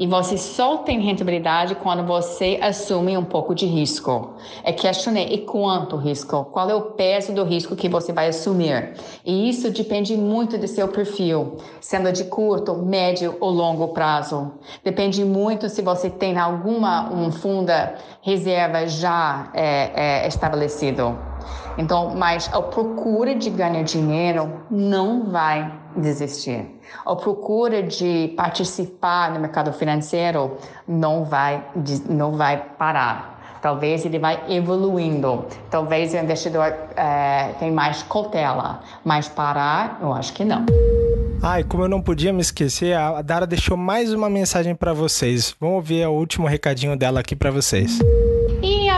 e 0.00 0.06
você 0.06 0.38
só 0.38 0.78
tem 0.78 0.98
rentabilidade 0.98 1.74
quando 1.74 2.02
você 2.06 2.58
assume 2.62 3.18
um 3.18 3.24
pouco 3.24 3.54
de 3.54 3.66
risco. 3.66 4.32
É 4.64 4.72
questionar 4.72 5.20
e 5.20 5.36
quanto 5.44 5.94
risco? 5.94 6.46
Qual 6.46 6.70
é 6.70 6.74
o 6.74 6.92
peso 6.92 7.34
do 7.34 7.44
risco 7.44 7.76
que 7.76 7.86
você 7.86 8.10
vai 8.10 8.28
assumir? 8.28 8.94
E 9.26 9.50
isso 9.50 9.70
depende 9.70 10.16
muito 10.16 10.56
do 10.56 10.66
seu 10.66 10.88
perfil, 10.88 11.58
sendo 11.82 12.10
de 12.12 12.24
curto, 12.24 12.74
médio 12.76 13.36
ou 13.40 13.50
longo 13.50 13.88
prazo. 13.88 14.52
Depende 14.82 15.22
muito 15.22 15.68
se 15.68 15.82
você 15.82 16.08
tem 16.08 16.38
alguma 16.38 17.12
um 17.12 17.30
fundo 17.30 17.70
reserva 18.22 18.88
já 18.88 19.50
é, 19.52 20.22
é, 20.22 20.26
estabelecido. 20.26 21.18
Então, 21.76 22.14
mas 22.16 22.48
a 22.54 22.62
procura 22.62 23.34
de 23.34 23.50
ganhar 23.50 23.82
dinheiro 23.82 24.62
não 24.70 25.30
vai 25.30 25.79
desistir. 25.96 26.66
A 27.04 27.14
procura 27.16 27.82
de 27.82 28.32
participar 28.36 29.32
no 29.32 29.40
mercado 29.40 29.72
financeiro 29.72 30.56
não 30.86 31.24
vai, 31.24 31.64
não 32.08 32.32
vai 32.32 32.56
parar. 32.78 33.38
Talvez 33.60 34.06
ele 34.06 34.18
vai 34.18 34.42
evoluindo. 34.48 35.44
Talvez 35.70 36.14
o 36.14 36.16
investidor 36.16 36.74
é, 36.96 37.52
tenha 37.58 37.72
mais 37.72 38.02
cautela. 38.02 38.80
Mas 39.04 39.28
parar, 39.28 39.98
eu 40.00 40.12
acho 40.12 40.32
que 40.32 40.44
não. 40.44 40.64
E 41.58 41.64
como 41.64 41.84
eu 41.84 41.88
não 41.88 42.00
podia 42.00 42.32
me 42.32 42.40
esquecer, 42.40 42.96
a 42.96 43.20
Dara 43.22 43.46
deixou 43.46 43.76
mais 43.76 44.12
uma 44.12 44.30
mensagem 44.30 44.74
para 44.74 44.92
vocês. 44.92 45.54
Vamos 45.60 45.76
ouvir 45.76 46.06
o 46.06 46.12
último 46.12 46.46
recadinho 46.46 46.96
dela 46.96 47.20
aqui 47.20 47.36
para 47.36 47.50
vocês. 47.50 47.98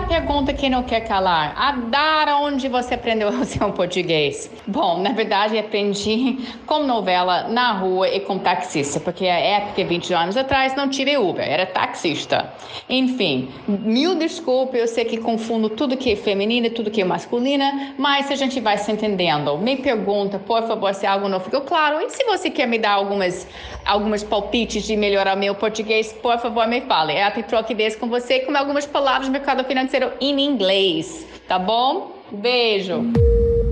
Pergunta 0.02 0.52
que 0.52 0.68
não 0.68 0.82
quer 0.82 1.00
calar: 1.00 1.54
a 1.56 1.72
Dara, 1.72 2.36
onde 2.36 2.68
você 2.68 2.94
aprendeu 2.94 3.28
o 3.28 3.44
seu 3.44 3.72
português? 3.72 4.50
Bom, 4.66 5.00
na 5.00 5.12
verdade, 5.12 5.58
aprendi 5.58 6.38
com 6.66 6.84
novela 6.84 7.48
na 7.48 7.72
rua 7.72 8.08
e 8.08 8.20
com 8.20 8.38
taxista, 8.38 9.00
porque 9.00 9.26
a 9.26 9.38
época, 9.38 9.84
20 9.84 10.14
anos 10.14 10.36
atrás, 10.36 10.74
não 10.76 10.88
tive 10.88 11.16
Uber, 11.16 11.46
era 11.46 11.66
taxista. 11.66 12.52
Enfim, 12.88 13.50
mil 13.66 14.14
desculpas, 14.14 14.80
eu 14.80 14.86
sei 14.86 15.04
que 15.04 15.16
confundo 15.16 15.68
tudo 15.68 15.96
que 15.96 16.12
é 16.12 16.16
feminino 16.16 16.66
e 16.66 16.70
tudo 16.70 16.90
que 16.90 17.00
é 17.00 17.04
masculina, 17.04 17.94
mas 17.98 18.30
a 18.30 18.34
gente 18.34 18.60
vai 18.60 18.78
se 18.78 18.90
entendendo. 18.90 19.56
Me 19.58 19.76
pergunta, 19.76 20.38
por 20.38 20.62
favor, 20.66 20.92
se 20.94 21.06
algo 21.06 21.28
não 21.28 21.40
ficou 21.40 21.62
claro. 21.62 22.00
E 22.00 22.10
se 22.10 22.24
você 22.24 22.50
quer 22.50 22.66
me 22.66 22.78
dar 22.78 22.92
algumas, 22.92 23.46
algumas 23.84 24.22
palpites 24.22 24.84
de 24.84 24.96
melhorar 24.96 25.36
meu 25.36 25.54
português, 25.54 26.12
por 26.12 26.38
favor, 26.38 26.66
me 26.66 26.80
fale. 26.82 27.12
É 27.12 27.24
a 27.24 27.30
troca 27.42 27.72
ideias 27.72 27.96
com 27.96 28.08
você 28.08 28.40
com 28.40 28.56
algumas 28.56 28.86
palavras 28.86 29.28
do 29.28 29.32
mercado 29.32 29.64
financeiro 29.92 30.12
em 30.20 30.40
inglês, 30.40 31.26
tá 31.46 31.58
bom? 31.58 32.12
Beijo! 32.30 33.12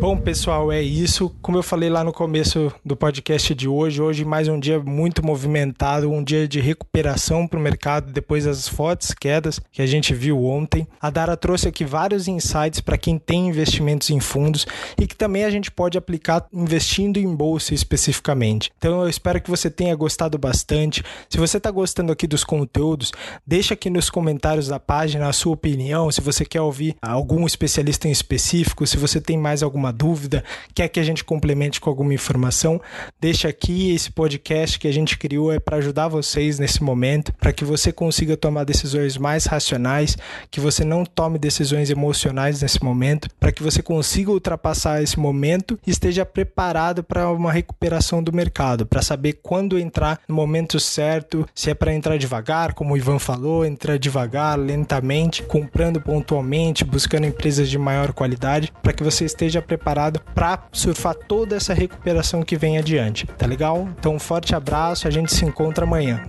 Bom, 0.01 0.17
pessoal, 0.17 0.73
é 0.73 0.81
isso. 0.81 1.29
Como 1.43 1.59
eu 1.59 1.63
falei 1.63 1.91
lá 1.91 2.03
no 2.03 2.11
começo 2.11 2.73
do 2.83 2.97
podcast 2.97 3.55
de 3.55 3.69
hoje, 3.69 4.01
hoje 4.01 4.25
mais 4.25 4.49
um 4.49 4.59
dia 4.59 4.81
muito 4.81 5.23
movimentado, 5.23 6.11
um 6.11 6.25
dia 6.25 6.49
de 6.49 6.59
recuperação 6.59 7.47
para 7.47 7.59
o 7.59 7.63
mercado 7.63 8.11
depois 8.11 8.47
das 8.47 8.67
fortes 8.67 9.13
quedas 9.13 9.61
que 9.71 9.83
a 9.83 9.87
gente 9.87 10.15
viu 10.15 10.43
ontem. 10.43 10.89
A 10.99 11.11
Dara 11.11 11.37
trouxe 11.37 11.69
aqui 11.69 11.85
vários 11.85 12.29
insights 12.29 12.81
para 12.81 12.97
quem 12.97 13.19
tem 13.19 13.49
investimentos 13.49 14.09
em 14.09 14.21
fundos 14.21 14.67
e 14.99 15.07
que 15.07 15.15
também 15.15 15.45
a 15.45 15.51
gente 15.51 15.71
pode 15.71 15.99
aplicar 15.99 16.47
investindo 16.51 17.19
em 17.19 17.35
bolsa 17.35 17.75
especificamente. 17.75 18.73
Então 18.79 19.03
eu 19.03 19.09
espero 19.09 19.39
que 19.39 19.51
você 19.51 19.69
tenha 19.69 19.95
gostado 19.95 20.39
bastante. 20.39 21.05
Se 21.29 21.37
você 21.37 21.59
está 21.59 21.71
gostando 21.71 22.11
aqui 22.11 22.27
dos 22.27 22.43
conteúdos, 22.43 23.13
deixa 23.47 23.75
aqui 23.75 23.91
nos 23.91 24.09
comentários 24.09 24.67
da 24.67 24.81
página 24.81 25.29
a 25.29 25.33
sua 25.35 25.53
opinião, 25.53 26.11
se 26.11 26.23
você 26.23 26.43
quer 26.43 26.63
ouvir 26.63 26.97
algum 27.03 27.45
especialista 27.45 28.09
em 28.09 28.13
específico, 28.13 28.87
se 28.87 28.97
você 28.97 29.21
tem 29.21 29.37
mais 29.37 29.63
alguma 29.63 29.90
alguma 29.91 29.93
dúvida, 29.93 30.45
quer 30.75 30.89
que 30.89 31.01
a 31.01 31.03
gente 31.03 31.25
complemente 31.25 31.81
com 31.81 31.91
alguma 31.91 32.15
informação, 32.15 32.81
deixa 33.21 33.49
aqui 33.49 33.93
esse 33.95 34.11
podcast 34.11 34.79
que 34.79 34.89
a 34.89 34.93
gente 34.93 35.19
criou 35.19 35.53
é 35.53 35.59
para 35.59 35.77
ajudar 35.79 36.09
vocês 36.09 36.59
nesse 36.59 36.83
momento, 36.83 37.33
para 37.35 37.53
que 37.53 37.65
você 37.65 37.93
consiga 37.93 38.37
tomar 38.37 38.65
decisões 38.65 39.17
mais 39.17 39.47
racionais, 39.47 40.17
que 40.51 40.61
você 40.61 40.85
não 40.85 41.05
tome 41.05 41.39
decisões 41.39 41.91
emocionais 41.91 42.63
nesse 42.63 42.83
momento, 42.83 43.29
para 43.39 43.53
que 43.53 43.63
você 43.63 43.83
consiga 43.83 44.31
ultrapassar 44.31 45.03
esse 45.03 45.19
momento 45.19 45.79
e 45.87 45.91
esteja 45.91 46.25
preparado 46.25 47.03
para 47.03 47.31
uma 47.31 47.53
recuperação 47.53 48.23
do 48.23 48.33
mercado, 48.33 48.87
para 48.87 49.03
saber 49.03 49.41
quando 49.43 49.79
entrar 49.79 50.21
no 50.29 50.35
momento 50.35 50.79
certo, 50.79 51.47
se 51.55 51.71
é 51.71 51.75
para 51.75 51.95
entrar 51.95 52.17
devagar, 52.17 52.75
como 52.75 52.95
o 52.95 52.97
Ivan 52.97 53.19
falou, 53.19 53.65
entrar 53.65 53.99
devagar, 53.99 54.59
lentamente, 54.59 55.43
comprando 55.43 56.01
pontualmente, 56.01 56.85
buscando 56.85 57.27
empresas 57.27 57.69
de 57.69 57.79
maior 57.79 58.13
qualidade, 58.13 58.73
para 58.83 58.93
que 58.93 59.03
você 59.03 59.25
esteja 59.25 59.61
preparado 59.61 59.80
preparado 59.81 60.21
para 60.35 60.63
surfar 60.71 61.15
toda 61.15 61.57
essa 61.57 61.73
recuperação 61.73 62.43
que 62.43 62.57
vem 62.57 62.77
adiante, 62.77 63.27
tá 63.27 63.47
legal? 63.47 63.89
Então, 63.99 64.15
um 64.15 64.19
forte 64.19 64.55
abraço, 64.55 65.09
a 65.09 65.11
gente 65.11 65.33
se 65.35 65.45
encontra 65.45 65.85
amanhã. 65.85 66.23